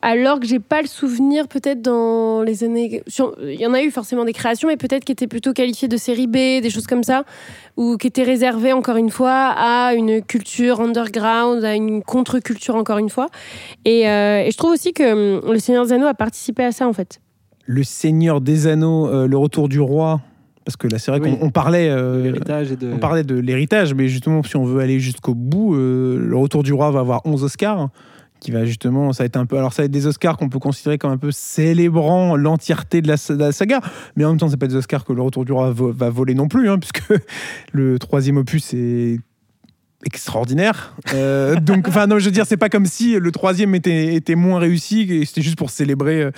[0.00, 3.02] Alors que j'ai pas le souvenir, peut-être dans les années.
[3.42, 5.96] Il y en a eu forcément des créations, mais peut-être qui étaient plutôt qualifiées de
[5.96, 7.24] série B, des choses comme ça,
[7.76, 12.98] ou qui étaient réservées, encore une fois, à une culture underground, à une contre-culture, encore
[12.98, 13.26] une fois.
[13.84, 16.86] Et, euh, je trouve aussi que hum, le Seigneur des Anneaux a participé à ça,
[16.86, 17.20] en fait.
[17.66, 20.20] Le Seigneur des Anneaux, le retour du roi.
[20.68, 21.34] Parce que là, c'est vrai Oui.
[21.38, 21.88] qu'on on parlait.
[21.88, 22.92] euh, de.
[22.92, 26.62] On parlait de l'héritage, mais justement, si on veut aller jusqu'au bout, euh, le Retour
[26.62, 27.88] du Roi va avoir 11 Oscars,
[28.38, 30.50] qui va justement, ça va être un peu, alors ça va être des Oscars qu'on
[30.50, 33.80] peut considérer comme un peu célébrant l'entièreté de la, de la saga,
[34.14, 36.34] mais en même temps, c'est pas des Oscars que le Retour du Roi va voler
[36.34, 37.02] non plus, hein, puisque
[37.72, 39.20] le troisième opus est
[40.04, 40.94] extraordinaire.
[41.12, 44.36] Euh, donc, enfin, non, je veux dire, c'est pas comme si le troisième était, était
[44.36, 46.30] moins réussi, et c'était juste pour célébrer euh,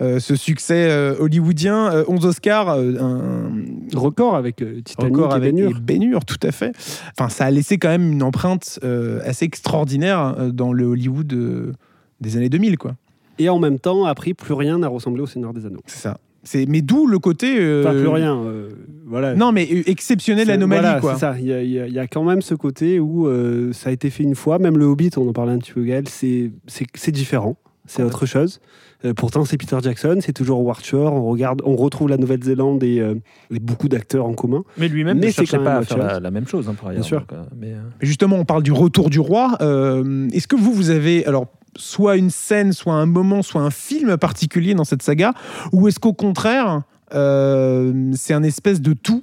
[0.00, 1.92] euh, ce succès euh, hollywoodien.
[1.92, 3.50] Euh, 11 Oscars, un,
[3.94, 6.72] record avec Titanic encore et avec Ben-Hur, tout à fait.
[7.18, 8.80] Enfin, ça a laissé quand même une empreinte
[9.24, 11.74] assez extraordinaire dans le Hollywood
[12.20, 12.94] des années 2000, quoi.
[13.38, 15.82] Et en même temps, après, plus rien n'a ressemblé au Seigneur des Anneaux.
[15.86, 16.18] C'est ça.
[16.44, 17.56] C'est mais d'où le côté.
[17.60, 18.36] euh, Enfin, plus rien.
[18.36, 18.70] euh,
[19.06, 19.34] voilà.
[19.34, 21.14] Non, mais exceptionnel anomalie, voilà, quoi.
[21.16, 21.36] Ça.
[21.38, 24.24] Il y, a- y y quand même ce côté où euh, ça a été fait
[24.24, 24.58] une fois.
[24.58, 27.56] Même le Hobbit, on en parlait un petit peu, Gaël, c'est c'est- différent.
[27.84, 28.60] C'est autre chose.
[29.04, 31.12] Euh, pourtant, c'est Peter Jackson, c'est toujours Howard Shore.
[31.12, 33.16] On regarde, on retrouve la Nouvelle-Zélande et, euh,
[33.52, 34.62] et beaucoup d'acteurs en commun.
[34.78, 36.90] Mais lui-même Mais ne c'est cherchait pas à faire la, la même chose, hein, par
[36.90, 37.04] ailleurs.
[37.04, 37.18] sûr.
[37.20, 39.56] donc, euh, mais, Mais justement, on parle du retour du roi.
[39.60, 43.70] Euh, Est-ce que vous, vous avez alors soit une scène, soit un moment, soit un
[43.70, 45.32] film particulier dans cette saga,
[45.72, 46.82] ou est-ce qu'au contraire,
[47.14, 49.22] euh, c'est un espèce de tout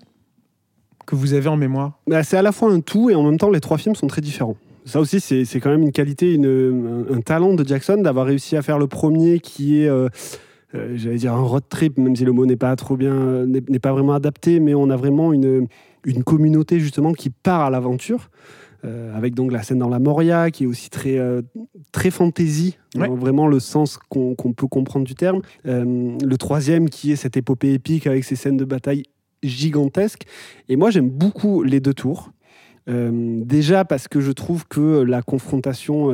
[1.06, 2.00] que vous avez en mémoire?
[2.08, 4.08] Bah, c'est à la fois un tout et en même temps, les trois films sont
[4.08, 4.58] très différents.
[4.86, 8.62] Ça aussi, c'est quand même une qualité, une- un, talent de Jackson d'avoir réussi à
[8.62, 10.10] faire le premier qui est, euh,
[10.74, 13.80] euh, j'allais dire, un road trip, même si le mot n'est pas trop bien, n'est
[13.80, 15.68] pas vraiment adapté, mais on a vraiment une,
[16.06, 18.30] une communauté justement qui part à l'aventure.
[18.86, 21.42] Euh, avec donc la scène dans la Moria qui est aussi très euh,
[21.92, 23.08] très fantasy Ouais.
[23.08, 25.42] dans vraiment le sens qu'on peut comprendre du terme.
[25.68, 29.04] Euh, le troisième qui est cette épopée épique avec ces scènes de bataille
[29.44, 30.24] gigantesques.
[30.70, 32.32] Et moi j'aime beaucoup les deux tours.
[32.88, 36.12] Déjà parce que je trouve que la confrontation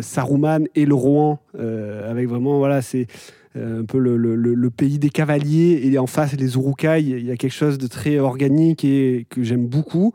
[0.00, 3.06] Saruman et le Rohan, avec vraiment, voilà, c'est
[3.56, 7.24] un peu le, le- le- le pays des cavaliers, et en face les Urukai, il
[7.26, 10.12] y a quelque chose de très organique et que j'aime beaucoup,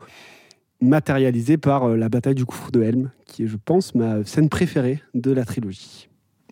[0.80, 4.48] matérialisé par euh, la bataille du gouffre de Helm, qui est, je pense, ma scène
[4.48, 6.08] préférée de la trilogie.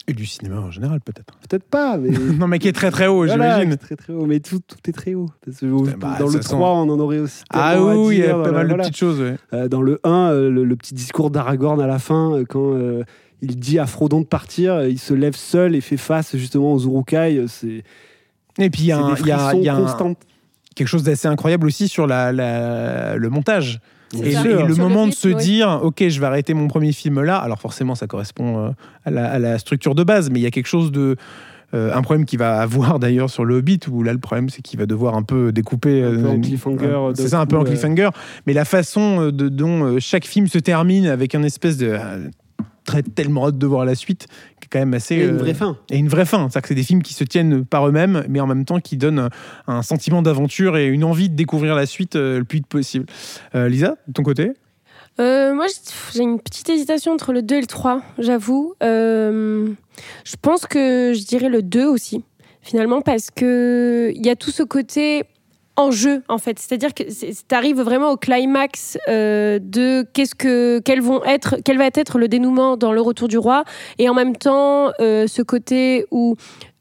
[0.06, 1.34] Et du cinéma en général, peut-être.
[1.48, 2.10] Peut-être pas, mais.
[2.38, 3.76] non, mais qui est très très haut, Voilà, j'imagine.
[3.76, 5.28] très très haut, mais tout, tout est très haut.
[5.44, 7.42] Parce que au- Bah, dans le toute façon- 3, on en aurait aussi.
[7.50, 8.84] Ah oui, il y a pas mal de voilà.
[8.84, 9.20] petites choses.
[9.20, 9.36] ouais.
[9.52, 12.74] Euh, dans le 1, euh, le, le petit discours d'Aragorn à la fin, euh, quand
[13.42, 16.80] il dit à Frodon de partir, il se lève seul et fait face justement aux
[16.84, 17.44] Urukai.
[17.46, 17.82] C'est
[18.58, 20.14] Et puis il y a, un- y a- y un-
[20.74, 23.80] quelque chose d'assez incroyable aussi sur la, la- le montage.
[24.14, 24.42] Et, ça.
[24.42, 25.34] le- et le Sur le moment de se oui.
[25.36, 27.36] dire, ok, je vais arrêter mon premier film là.
[27.38, 28.70] Alors forcément, ça correspond euh,
[29.04, 31.16] à, la, à la structure de base, mais il y a quelque chose de
[31.74, 34.62] euh, un problème qu'il va avoir d'ailleurs sur le Hobbit, où là le problème c'est
[34.62, 36.02] qu'il va devoir un peu découper.
[36.02, 37.64] Un peu euh, en cliffhanger, euh, C'est ça, un peu en euh.
[37.64, 38.09] cliffhanger.
[38.46, 42.28] Mais la façon de, dont chaque film se termine avec un espèce de euh,
[42.86, 44.28] très tellement hâte de voir la suite,
[44.70, 45.16] quand même assez.
[45.16, 45.76] Et une euh, vraie fin.
[45.90, 46.38] et une vraie fin.
[46.48, 48.96] C'est-à-dire que c'est des films qui se tiennent par eux-mêmes, mais en même temps qui
[48.96, 49.28] donnent
[49.66, 53.06] un sentiment d'aventure et une envie de découvrir la suite euh, le plus vite possible.
[53.54, 54.52] Euh, Lisa, de ton côté?
[55.20, 58.74] Euh, moi, j'ai- j'ai une petite hésitation entre le 2 et le 3, j'avoue.
[58.84, 59.68] Euh,
[60.24, 62.22] je pense que je dirais le 2 aussi,
[62.62, 65.24] finalement, parce que il y a tout ce côté
[65.78, 66.58] en jeu, en fait.
[66.58, 71.78] C'est-à-dire que tu arrives vraiment au climax euh, de qu'est-ce que, quels vont être, quel
[71.78, 73.62] va être le dénouement dans le Retour du Roi,
[73.98, 76.34] et en même temps, euh, ce côté où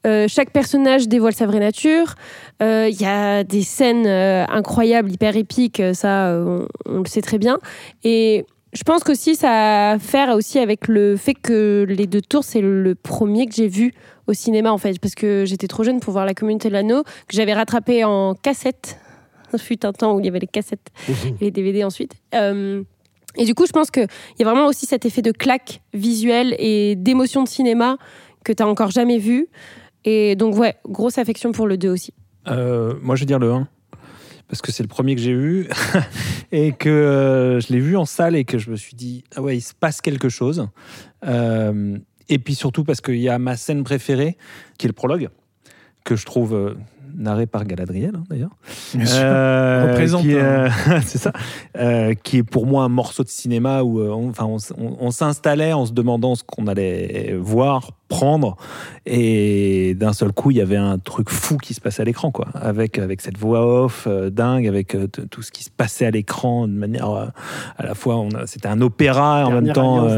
[0.04, 2.14] euh, chaque personnage dévoile sa vraie nature.
[2.60, 7.58] Il y a des scènes incroyables, hyper épiques, ça, on, on le sait très bien.
[8.02, 12.20] Et je pense qu'aussi ça a à faire aussi avec le fait que Les Deux
[12.20, 13.92] Tours, c'est le premier que j'ai vu
[14.26, 17.02] au cinéma en fait, parce que j'étais trop jeune pour voir La Communauté de l'Anneau,
[17.02, 18.98] que j'avais rattrapé en cassette.
[19.54, 22.12] Il fut un temps où il y avait les cassettes et les DVD ensuite.
[22.34, 22.82] Euh,
[23.36, 24.06] et du coup, je pense qu'il
[24.38, 27.96] y a vraiment aussi cet effet de claque visuelle et d'émotion de cinéma
[28.44, 29.48] que tu encore jamais vu.
[30.04, 32.12] Et donc, ouais, grosse affection pour le 2 aussi.
[32.48, 33.68] Euh, moi, je vais dire le 1.
[34.48, 35.68] Parce que c'est le premier que j'ai vu
[36.52, 39.42] et que euh, je l'ai vu en salle et que je me suis dit, ah
[39.42, 40.66] ouais, il se passe quelque chose.
[41.26, 44.36] Euh, et puis surtout parce qu'il y a ma scène préférée,
[44.78, 45.28] qui est le prologue,
[46.04, 46.74] que je trouve euh,
[47.14, 48.56] narré par Galadriel, hein, d'ailleurs.
[49.90, 50.68] Représente euh,
[51.04, 51.32] c'est ça.
[52.22, 55.10] Qui est pour moi un morceau de cinéma où on, enfin, on, s- on- on
[55.10, 58.56] s'installait en se demandant ce qu'on allait voir, prendre,
[59.06, 62.30] et d'un seul coup, il y avait un truc fou qui se passait à l'écran,
[62.30, 62.48] quoi.
[62.54, 66.10] Avec, avec cette voix off euh, dingue, avec euh, tout ce qui se passait à
[66.10, 67.26] l'écran de manière euh,
[67.76, 70.08] à la fois, c'était un opéra en même temps.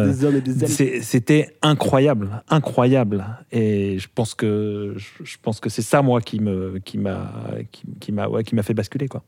[1.03, 3.24] C'était incroyable, incroyable.
[3.53, 7.32] Et je pense que je je pense que c'est ça moi qui me qui m'a
[7.72, 9.22] qui, qui m'a ouais, qui m'a fait basculer quoi.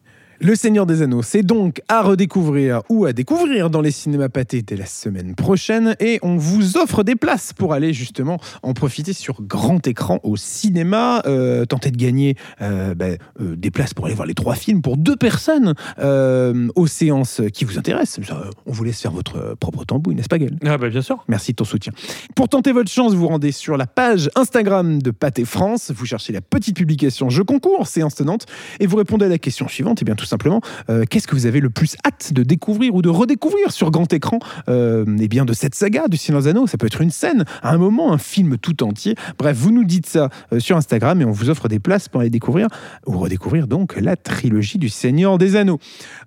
[0.44, 4.60] Le Seigneur des Anneaux, c'est donc à redécouvrir ou à découvrir dans les cinémas pâtés
[4.62, 5.94] dès la semaine prochaine.
[6.00, 10.36] Et on vous offre des places pour aller justement en profiter sur grand écran au
[10.36, 11.22] cinéma.
[11.26, 14.82] Euh, tenter de gagner euh, ben, euh, des places pour aller voir les trois films
[14.82, 18.18] pour deux personnes euh, aux séances qui vous intéressent.
[18.66, 20.58] On vous laisse faire votre propre tambouille, n'est-ce pas, Gaël?
[20.66, 21.24] Ah bah bien sûr.
[21.28, 21.92] Merci de ton soutien.
[22.34, 26.32] Pour tenter votre chance, vous rendez sur la page Instagram de Pâté France, vous cherchez
[26.32, 28.46] la petite publication Je concours, séance tenante,
[28.80, 31.44] et vous répondez à la question suivante, et bien tout simplement, euh, qu'est-ce que vous
[31.44, 35.44] avez le plus hâte de découvrir ou de redécouvrir sur grand écran euh, Eh bien
[35.44, 38.18] de cette saga du Seigneur des Anneaux, ça peut être une scène, un moment, un
[38.18, 39.14] film tout entier.
[39.38, 42.22] Bref, vous nous dites ça euh, sur Instagram et on vous offre des places pour
[42.22, 42.68] aller découvrir
[43.06, 45.78] ou redécouvrir donc la trilogie du Seigneur des Anneaux.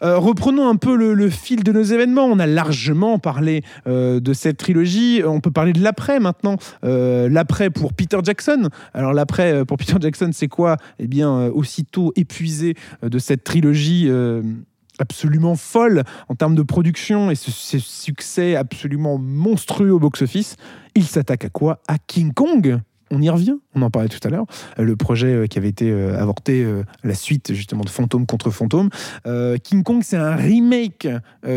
[0.01, 2.25] Reprenons un peu le, le fil de nos événements.
[2.25, 5.21] On a largement parlé de cette trilogie.
[5.25, 6.57] On peut parler de l'après maintenant.
[6.83, 8.69] L'après pour Peter Jackson.
[8.93, 10.77] Alors l'après pour Peter Jackson, c'est quoi?
[10.99, 13.94] Eh bien, aussitôt épuisé de cette trilogie.
[14.07, 14.41] Euh,
[14.99, 20.55] absolument folle en termes de production et ce, ce succès absolument monstrueux au box-office,
[20.95, 21.81] il s'attaque à quoi?
[21.87, 22.79] À King Kong
[23.11, 24.45] on y revient, on en parlait tout à l'heure,
[24.79, 26.65] Euh, le projet euh, qui avait été avorté,
[27.03, 28.89] la suite justement de Fantôme contre Fantôme.
[29.27, 31.07] Euh, King Kong, c'est un remake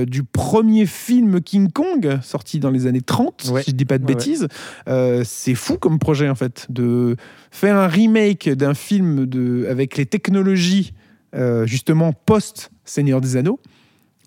[0.06, 3.62] du premier film King Kong, sorti dans les années 30, Ouais.
[3.62, 4.46] si je dis pas de Ouais, bêtises.
[4.88, 7.16] Euh, c'est fou comme projet en fait, de
[7.50, 10.92] faire un remake d'un film de, avec les technologies
[11.34, 13.60] euh, justement post-Seigneur des Anneaux.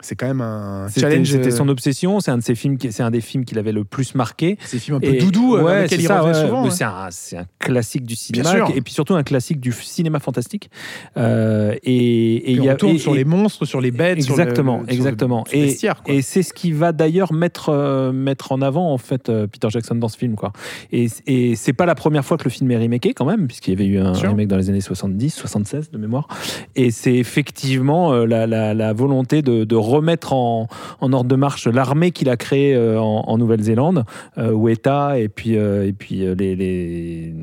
[0.01, 1.29] C'est quand même un challenge.
[1.31, 2.19] c'était euh, son obsession.
[2.19, 2.77] C'est un de ses films.
[2.77, 4.57] qui- C'est un des films qu'il avait le plus marqué.
[4.65, 6.33] Ces films un peu Et- doudou, euh, ouais, il ça, ouais.
[6.33, 6.69] souvent.
[6.69, 10.69] C'est un, c'est un classique du cinéma et puis surtout un classique du cinéma fantastique.
[11.17, 14.21] Euh, et, il y on a- tourne et- sur et- les monstres, sur les bêtes,
[14.21, 15.45] sur le- Exactement, sur le- exactement.
[15.45, 15.95] sur le Et, quoi.
[16.07, 19.67] et c'est ce qui va d'ailleurs mettre, euh, mettre en avant en fait euh, Peter
[19.69, 20.35] Jackson dans ce film.
[20.35, 20.51] Quoi.
[20.91, 23.71] Et, et c'est pas la première fois que le film est remaké quand même, puisqu'il
[23.71, 26.27] y avait eu un remake dans les années 70, 76 de mémoire.
[26.75, 30.67] Et c'est effectivement la, la- la volonté de, de remettre en,
[30.99, 34.03] en ordre de marche l'armée qu'il a créée euh, en, en Nouvelle-Zélande,
[34.37, 37.33] Weta, et puis, euh, et puis euh, les, les-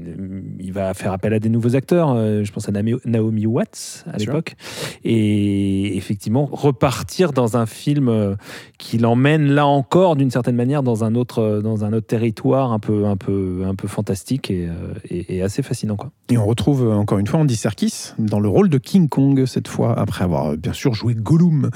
[0.61, 2.15] il va faire appel à des nouveaux acteurs.
[2.17, 4.57] je pense à Naomi- Watts à l'époque.
[5.05, 8.37] Et effectivement, repartir dans un film
[8.79, 12.79] qui l'emmène là encore, d'une certaine manière, dans un autre, dans un autre territoire un
[12.79, 14.69] peu, un peu, un peu fantastique et,
[15.09, 15.97] et- et assez fascinant.
[15.97, 16.11] Quoi.
[16.31, 19.69] Et on retrouve encore une fois Andy Serkis dans le rôle de King Kong cette
[19.69, 21.71] fois, après avoir bien sûr joué Gollum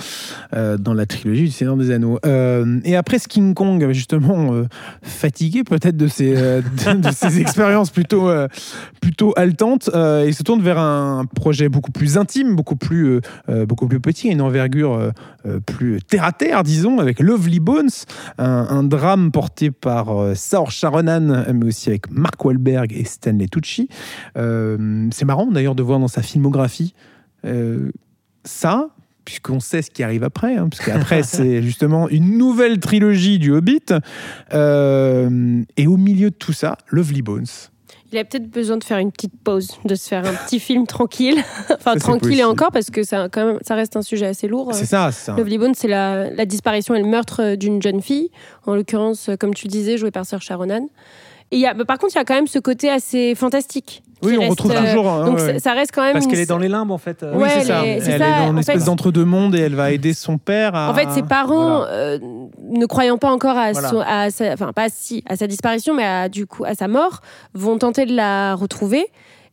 [0.63, 2.19] euh, dans la trilogie du Seigneur des Anneaux.
[2.25, 4.65] Euh, et après ce King Kong, justement euh,
[5.03, 8.31] fatigué peut-être de ses, de, ses expériences plutôt,
[9.01, 13.21] plutôt haletantes, il se tourne vers un projet beaucoup plus intime, beaucoup plus,
[13.67, 15.13] beaucoup plus petit, une envergure
[15.67, 17.91] plus terre à terre, disons, avec Lovely Bones,
[18.39, 23.89] un, drame porté par euh, Saoirse Ronan, mais aussi avec Mark Wahlberg et Stanley Tucci.
[24.37, 26.95] C'est marrant d'ailleurs de voir dans sa filmographie
[28.45, 28.89] ça,
[29.25, 33.53] puisqu'on sait ce qui arrive après, hein, parce qu'après c'est justement une nouvelle trilogie du
[33.53, 33.87] Hobbit,
[34.53, 37.47] Euh, et au milieu de tout ça, Lovely Bones.
[38.13, 40.87] Il a peut-être besoin de faire une petite pause, de se faire un petit film
[40.87, 41.43] tranquille.
[41.71, 44.75] enfin, tranquille et encore, parce que ça, quand même, ça reste un sujet assez lourd.
[44.75, 45.37] C'est ça, c'est ça.
[45.37, 48.31] Lovely Bones, c'est la, la disparition et le meurtre euh, d'une jeune fille,
[48.67, 50.89] en l'occurrence, euh, comme tu le disais, jouée par Saoirse Ronan.
[51.53, 53.35] Et il y a, bah, par contre, il y a quand même ce côté assez
[53.37, 54.03] fantastique.
[54.25, 55.09] Oui, on reste, retrouve euh, toujours.
[55.09, 55.55] hein, donc ouais.
[55.55, 56.13] ça, ça reste quand même.
[56.15, 57.23] Parce qu'elle est dans les limbes, en fait.
[57.23, 57.33] euh.
[57.35, 57.81] Oui, Ouais, c'est ça.
[57.83, 58.87] elle est- Elle c'est est ça, dans en une espèce fait.
[58.87, 60.91] d'entre-deux-mondes et elle va aider son père à.
[60.91, 61.93] En fait, ses parents, Voilà.
[61.93, 62.19] euh,
[62.71, 63.89] ne croyant pas encore à, Voilà.
[63.89, 66.89] son- à sa, enfin pas si, à sa disparition, mais à, du coup à sa
[66.89, 67.21] mort,
[67.55, 69.07] vont tenter de la retrouver.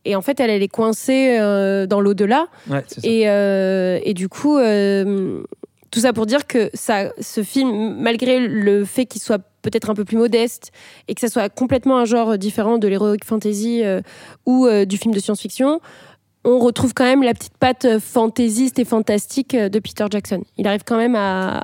[0.06, 2.46] Et en fait, elle, elle est coincée euh, dans l'au-delà.
[2.70, 3.06] Ouais, c'est ça.
[3.08, 5.42] Et, euh, et du coup, euh,
[5.90, 9.94] tout ça pour dire que ça, ce film, malgré le fait qu'il soit peut-être un
[9.94, 10.72] peu plus modeste
[11.08, 14.00] et que ça soit complètement un genre différent de l'heroic fantasy euh,
[14.46, 15.80] ou euh, du film de science-fiction,
[16.44, 20.42] on retrouve quand même la petite patte euh, fantaisiste et fantastique de Peter Jackson.
[20.56, 21.62] Il arrive quand même à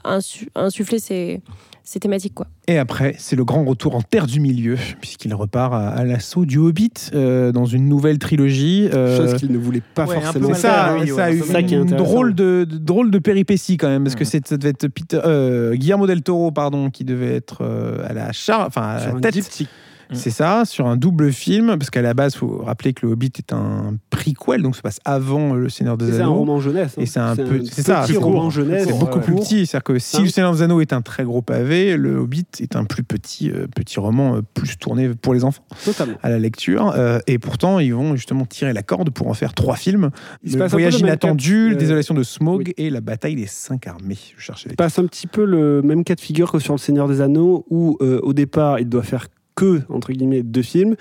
[0.54, 1.40] insuffler ses,
[1.88, 2.34] ses thématiques.
[2.34, 2.48] Quoi.
[2.66, 6.44] Et après, c'est le grand retour en Terre du Milieu, puisqu'il repart à, à l'assaut
[6.44, 8.88] du Hobbit euh, dans une nouvelle trilogie.
[8.92, 11.32] euh, Chose qu'il ne voulait pas ouais, forcément c'est mal ça, barré, ça ouais, a
[11.32, 14.56] eu C'est une drôle de, de- drôle de péripéties quand même, parce que c'est- ça
[14.56, 18.66] devait être Peter, euh, Guillermo del Toro, pardon, qui devait être euh, à la char,
[18.66, 19.34] enfin à la tête.
[19.34, 19.68] diptyque.
[20.12, 23.32] C'est ça, sur un double film, parce qu'à la base, faut rappeler que le Hobbit
[23.38, 26.34] est un prequel, donc ça passe avant Le Seigneur des C'est un Anneaux.
[26.34, 26.94] roman jeunesse.
[26.96, 27.02] hein.
[27.02, 28.84] Et c'est un peu- c'est ça, petit c'est roman jeunesse.
[28.86, 30.28] C'est beaucoup plus petit, c'est-à-dire que si Ah Le.
[30.28, 33.66] Seigneur des Anneaux est un très gros pavé, le Hobbit est un plus petit, euh,
[33.74, 36.16] petit roman, euh, plus tourné pour les enfants Totalement.
[36.22, 36.92] à la lecture.
[36.96, 40.10] Euh, et pourtant, ils vont justement tirer la corde pour en faire trois films.
[40.44, 42.74] Il se le passe voyage inattendu, désolation de Smog oui.
[42.76, 44.18] et la bataille des cinq armées.
[44.36, 46.78] Je cherchais Il passe un petit peu le même cas de figure que sur Le
[46.78, 49.26] Seigneur des Anneaux, où euh, au départ, il doit faire
[49.56, 50.94] que, entre guillemets, deux films.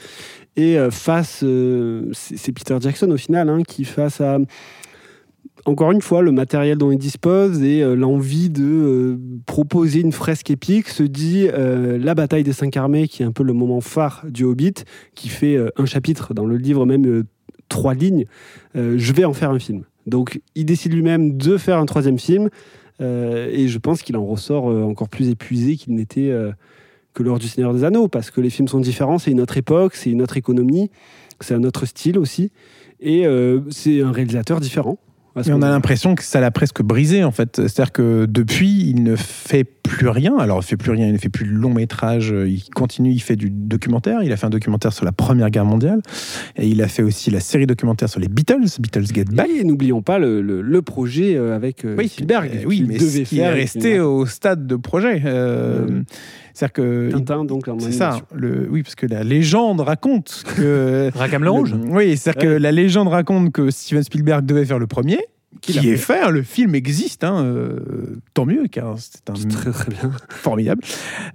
[0.55, 4.39] Et euh, face, euh, c'est Peter Jackson au final, hein, qui face à,
[5.65, 10.49] encore une fois, le matériel dont il dispose et euh, l'envie de proposer une fresque
[10.49, 14.25] épique, se dit la bataille des cinq armées, qui est un peu le moment phare
[14.27, 17.23] du Hobbit, qui fait un chapitre dans le livre, même
[17.67, 18.25] trois lignes,
[18.73, 19.83] je vais en faire un film.
[20.07, 22.49] Donc il décide lui-même de faire un troisième film.
[23.01, 26.31] Et je pense qu'il en ressort encore plus épuisé qu'il n'était
[27.15, 29.57] que lors du Seigneur des Anneaux, parce que les films sont différents, c'est une autre
[29.57, 30.91] époque, c'est une autre économie,
[31.39, 32.51] c'est un autre style aussi,
[32.99, 34.99] et euh, c'est un réalisateur différent.
[35.45, 37.57] Et on a l'impression que ça l'a presque brisé en fait.
[37.57, 40.37] C'est-à-dire que depuis, il ne fait plus rien.
[40.37, 42.33] Alors, il fait plus rien, il ne fait plus de long métrage.
[42.45, 44.21] Il continue, il fait du documentaire.
[44.23, 46.01] Il a fait un documentaire sur la Première Guerre mondiale.
[46.57, 49.47] Et il a fait aussi la série documentaire sur les Beatles, Beatles Get Back.
[49.49, 53.23] Et n'oublions pas le, le- le projet euh, avec euh, Spielberg, euh, oui, mais devait
[53.23, 55.21] qui est resté au stade de projet.
[55.25, 56.01] Euh, Euh,
[56.53, 58.21] C'est-à-dire que Tintin, donc en c'est ça.
[58.33, 61.75] Le, oui, parce que la légende raconte que Rackham le Rouge.
[61.89, 65.19] Oui, c'est-à-dire que la légende raconte que Steven Spielberg devait faire le premier.
[65.61, 69.71] Qui est fait, hein, le film existe, hein, euh, tant mieux, car c'est un très
[69.71, 70.11] très bien.
[70.29, 70.83] formidable.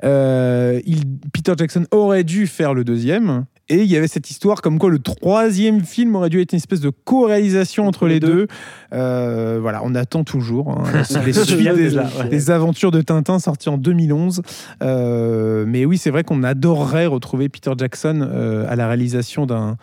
[0.04, 3.46] Euh, il, Peter Jackson aurait dû faire le deuxième.
[3.70, 6.56] Et il y avait cette histoire comme quoi le troisième film aurait dû être une
[6.56, 8.48] espèce de co-réalisation entre, les deux.
[8.92, 10.82] Euh, voilà, on attend toujours hein,
[11.24, 14.42] les suites des, aventures de Tintin sorties en 2011.
[14.82, 19.76] Euh, mais oui, c'est vrai qu'on adorerait retrouver Peter Jackson euh, à la réalisation d'un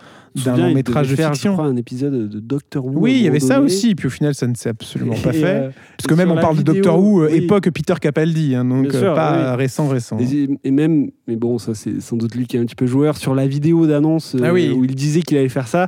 [0.46, 1.52] long métrage de faire, fiction.
[1.52, 2.94] Je crois, un épisode de Doctor Who.
[2.96, 3.68] Oui, il y avait ça donné.
[3.68, 3.96] aussi.
[3.96, 5.46] Puis au final, ça ne s'est absolument pas Et, fait.
[5.46, 7.36] euh, Parce que même on parle de Doctor Who, oui.
[7.36, 9.58] époque Peter Capaldi, hein, donc sûr, pas oui.
[9.58, 10.18] récent, récent.
[10.20, 12.86] Et, et même, mais bon, ça c'est sans doute lui qui est un petit peu
[12.86, 14.72] joueur, sur la vidéo d'annonce euh, Ah oui.
[14.72, 15.88] où il disait qu'il allait faire ça,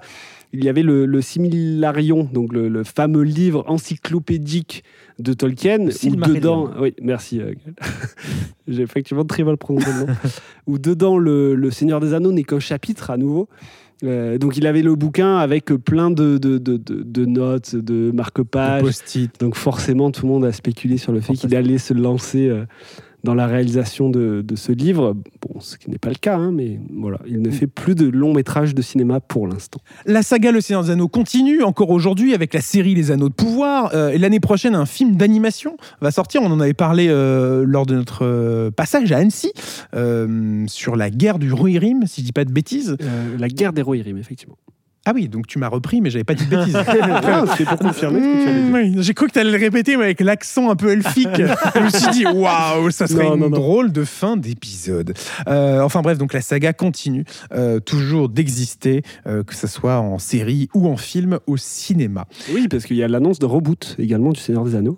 [0.51, 4.83] il y avait le, le Similarion, donc le, le fameux livre encyclopédique
[5.19, 7.53] de Tolkien, où dedans, oui, merci, euh,
[8.67, 10.13] j'ai effectivement très mal prononcé le nom,
[10.67, 13.47] où dedans le, le Seigneur des Anneaux n'est qu'un chapitre à nouveau.
[14.05, 18.85] Euh, donc il avait le bouquin avec plein de, de, de, notes, de marque-pages,
[19.39, 22.63] donc forcément, tout le monde a spéculé sur le fait qu'il allait se lancer euh,
[23.23, 25.15] dans la réalisation de, de ce livre.
[25.41, 28.07] Bon, ce qui n'est pas le cas, hein, mais voilà, il ne fait plus de
[28.07, 29.79] long métrage de cinéma pour l'instant.
[30.05, 33.33] La saga Le Seigneur des Anneaux continue encore aujourd'hui avec la série Les Anneaux de
[33.33, 33.91] Pouvoir.
[33.93, 36.41] Euh, et l'année prochaine, un film d'animation va sortir.
[36.41, 39.51] On en avait parlé euh, lors de notre euh, passage à Annecy
[39.95, 42.97] euh, sur la guerre du Rohirrim, si je dis pas de bêtises.
[43.37, 44.57] La guerre des Rohirrim, effectivement.
[45.09, 46.75] Ah oui, donc tu m'as repris, mais j'avais pas dit de bêtises.
[47.31, 48.95] Ah, c'est pour confirmer ce que tu allais dire.
[48.97, 51.27] Oui, J'ai cru que tu allais le répéter, mais avec l'accent un peu elfique.
[51.75, 53.57] je me suis dit, waouh, ça serait Non, une non, non.
[53.57, 55.13] drôle de fin d'épisode.
[55.47, 60.19] Euh, enfin bref, donc la saga continue euh, toujours d'exister, euh, que ce soit en
[60.19, 62.25] série ou en film au cinéma.
[62.53, 64.97] Oui, parce qu'il y a l'annonce de reboot également du Seigneur des Anneaux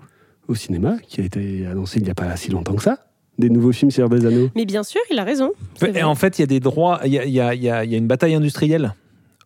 [0.49, 3.05] au cinéma, qui a été annoncé il n'y a pas si longtemps que ça.
[3.37, 4.49] Des nouveaux films Seigneur des Anneaux.
[4.55, 5.51] Mais bien sûr, il a raison.
[5.95, 7.63] Et en fait, il y a des droits, il y a, il y a- il
[7.63, 8.93] y a- il y a une bataille industrielle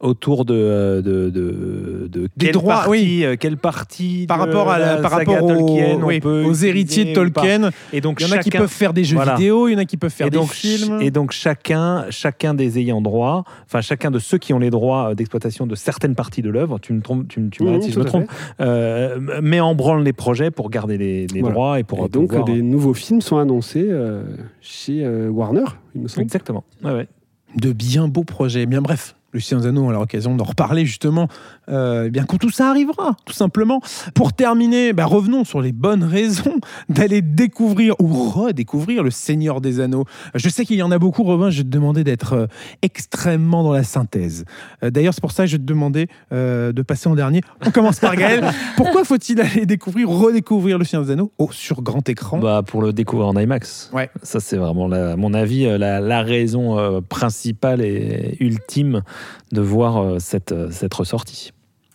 [0.01, 3.21] autour de, euh, de, de, de Des droits, partie, oui.
[3.23, 6.53] euh, quelle partie Par rapport, à la- par rapport aux, Tolkien on oui, peut aux
[6.53, 7.13] héritiers de.
[7.13, 9.35] Tolkien, Et donc il y en a qui peuvent faire des jeux Voilà.
[9.35, 11.01] vidéo, il y en a qui peuvent faire et donc, des films.
[11.01, 15.11] Et donc chacun, chacun des ayants droit, enfin chacun de ceux qui ont les droits
[15.11, 17.91] euh, d'exploitation de certaines parties de l'œuvre, tu me trompes, tu, me- tu Mmh, si
[17.91, 18.25] je me trompe,
[18.59, 21.53] euh, met en branle les projets pour garder les, les Voilà.
[21.53, 24.23] droits et pour Et donc, pouvoir- des nouveaux films sont annoncés euh,
[24.61, 25.63] chez euh, Warner,
[25.95, 26.23] il me semble.
[26.23, 26.63] Exactement.
[26.83, 27.07] Ouais, ouais.
[27.55, 28.65] de bien beaux projets.
[28.65, 29.15] Bien bref,
[29.65, 31.27] Anneaux, on aura l'occasion d'en reparler justement,
[31.69, 33.81] eh bien quand tout ça arrivera, tout simplement.
[34.13, 36.55] Pour terminer, bah, revenons sur les bonnes raisons
[36.89, 40.05] d'aller découvrir ou redécouvrir Le Seigneur des Anneaux.
[40.35, 42.47] Je sais qu'il y en a beaucoup, Robin, je vais te demander d'être euh,
[42.81, 44.45] extrêmement dans la synthèse.
[44.83, 47.41] Euh, D'ailleurs, c'est pour ça que je vais te demander euh, de passer en dernier.
[47.65, 48.43] On commence par Gaël.
[48.77, 51.31] Pourquoi faut-il aller découvrir, redécouvrir Le Seigneur des Anneaux?
[51.37, 53.89] Oh, sur grand écran Bah, pour le découvrir en IMAX.
[53.93, 54.09] Ouais.
[54.23, 59.01] Ça, c'est vraiment, la- à mon avis, euh, la, la raison euh, principale et ultime
[59.51, 61.51] de voir euh, cette, euh, cette ressortie.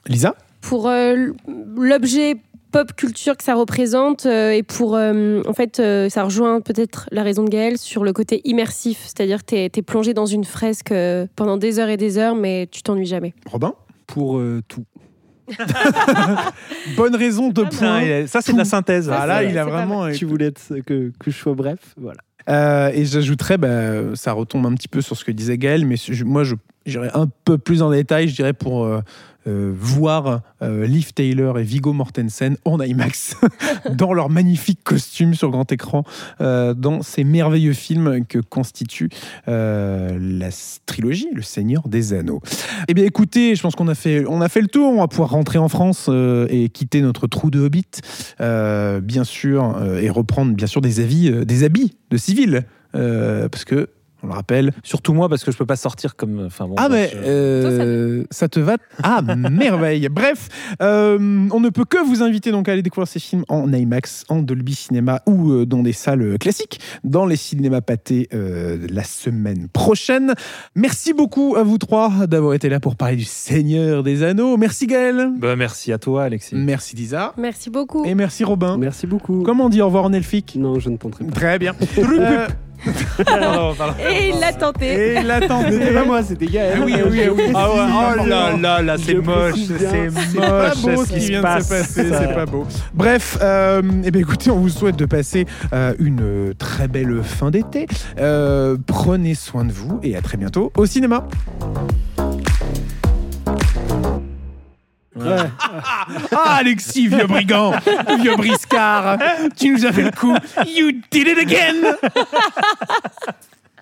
[0.07, 1.28] Lisa pour euh,
[1.76, 2.36] l'objet
[2.72, 7.09] pop culture que ça représente euh, et pour euh, en fait euh, ça rejoint peut-être
[7.11, 10.44] la raison de Gaël sur le côté immersif c'est-à-dire que tu es, plongé dans une
[10.44, 13.74] fresque euh, pendant des heures et des heures mais tu t'ennuies jamais Robin
[14.07, 14.84] Pour euh, tout.
[16.96, 18.26] Bonne raison de point.
[18.26, 19.11] ça, c'est de la synthèse.
[19.12, 20.11] Ah là, c'est- il a vraiment.
[20.12, 22.20] Tu voulais être- que, que je sois bref, voilà.
[22.48, 25.96] Euh, et j'ajouterais, bah, ça retombe un petit peu sur ce que disait Gaël, mais
[25.96, 26.55] je- moi, je
[26.86, 28.86] j'irais un peu plus en détail, je dirais pour
[29.51, 33.36] euh, voir euh, Liv Taylor et Viggo Mortensen en IMAX
[33.90, 36.05] dans leurs magnifiques costumes sur grand écran,
[36.40, 39.09] euh, dans ces merveilleux films que constitue
[39.48, 40.48] euh, la
[40.86, 42.40] trilogie Le Seigneur des Anneaux.
[42.88, 44.92] Eh bien, écoutez, je pense qu'on a fait, a fait le tour.
[44.92, 46.09] On va pouvoir rentrer en France
[46.48, 47.84] et quitter notre trou de hobbit,
[48.38, 53.88] bien sûr, et reprendre bien sûr des avis, des habits de civil, parce que
[54.23, 54.73] on le rappelle.
[54.83, 56.45] Surtout moi, parce que je peux pas sortir comme.
[56.47, 58.77] Enfin, bon, Ah bah, mais je- euh, ça te va?
[59.03, 60.09] Ah merveille.
[60.11, 60.49] Bref,
[60.83, 61.18] euh,
[61.53, 64.41] on ne peut que vous inviter donc à aller découvrir ces films en IMAX, en
[64.43, 69.68] Dolby Cinéma ou euh, dans des salles classiques, dans les cinémas pâtés euh, la semaine
[69.73, 70.35] prochaine.
[70.75, 74.57] Merci beaucoup à vous trois d'avoir été là pour parler du Seigneur des Anneaux.
[74.57, 75.31] Merci Gaël.
[75.39, 76.55] Bah, merci à toi, Alexis.
[76.55, 77.33] Merci Lisa.
[77.39, 78.77] merci beaucoup Et merci Robin.
[78.79, 79.43] Merci beaucoup.
[79.43, 80.57] Comment on dit au revoir en elfique?
[80.59, 81.33] Non, je ne tenterai pas.
[81.33, 81.75] Très bien.
[84.11, 85.66] Et il l'a tenté et l'attente.
[85.70, 86.78] C'était pas moi, c'était Gaël.
[86.85, 87.43] oui, oui, oui.
[87.55, 90.49] Ah ouais, oh là là là, c'est moche, c'est moche.
[90.49, 91.68] pas beau ce qui vient passe.
[91.68, 92.66] de se passer, c'est pas beau.
[92.95, 97.22] Bref, euh, eh bien, écoutez, on vous souhaite de passer euh, une euh, très belle
[97.22, 97.87] fin d'été.
[98.18, 101.26] Euh, prenez soin de vous et à très bientôt au cinéma.
[105.16, 105.36] Ouais.
[106.32, 107.72] Ah, Alexis, vieux brigand,
[108.20, 109.18] vieux briscard,
[109.56, 110.34] tu nous as fait le coup.
[110.66, 111.96] You did it again.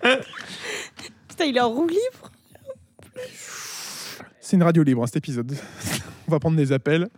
[1.27, 2.31] putain il est en roue libre
[4.39, 5.55] C'est une radio libre, hein, cet épisode.
[6.27, 7.09] On va prendre des appels.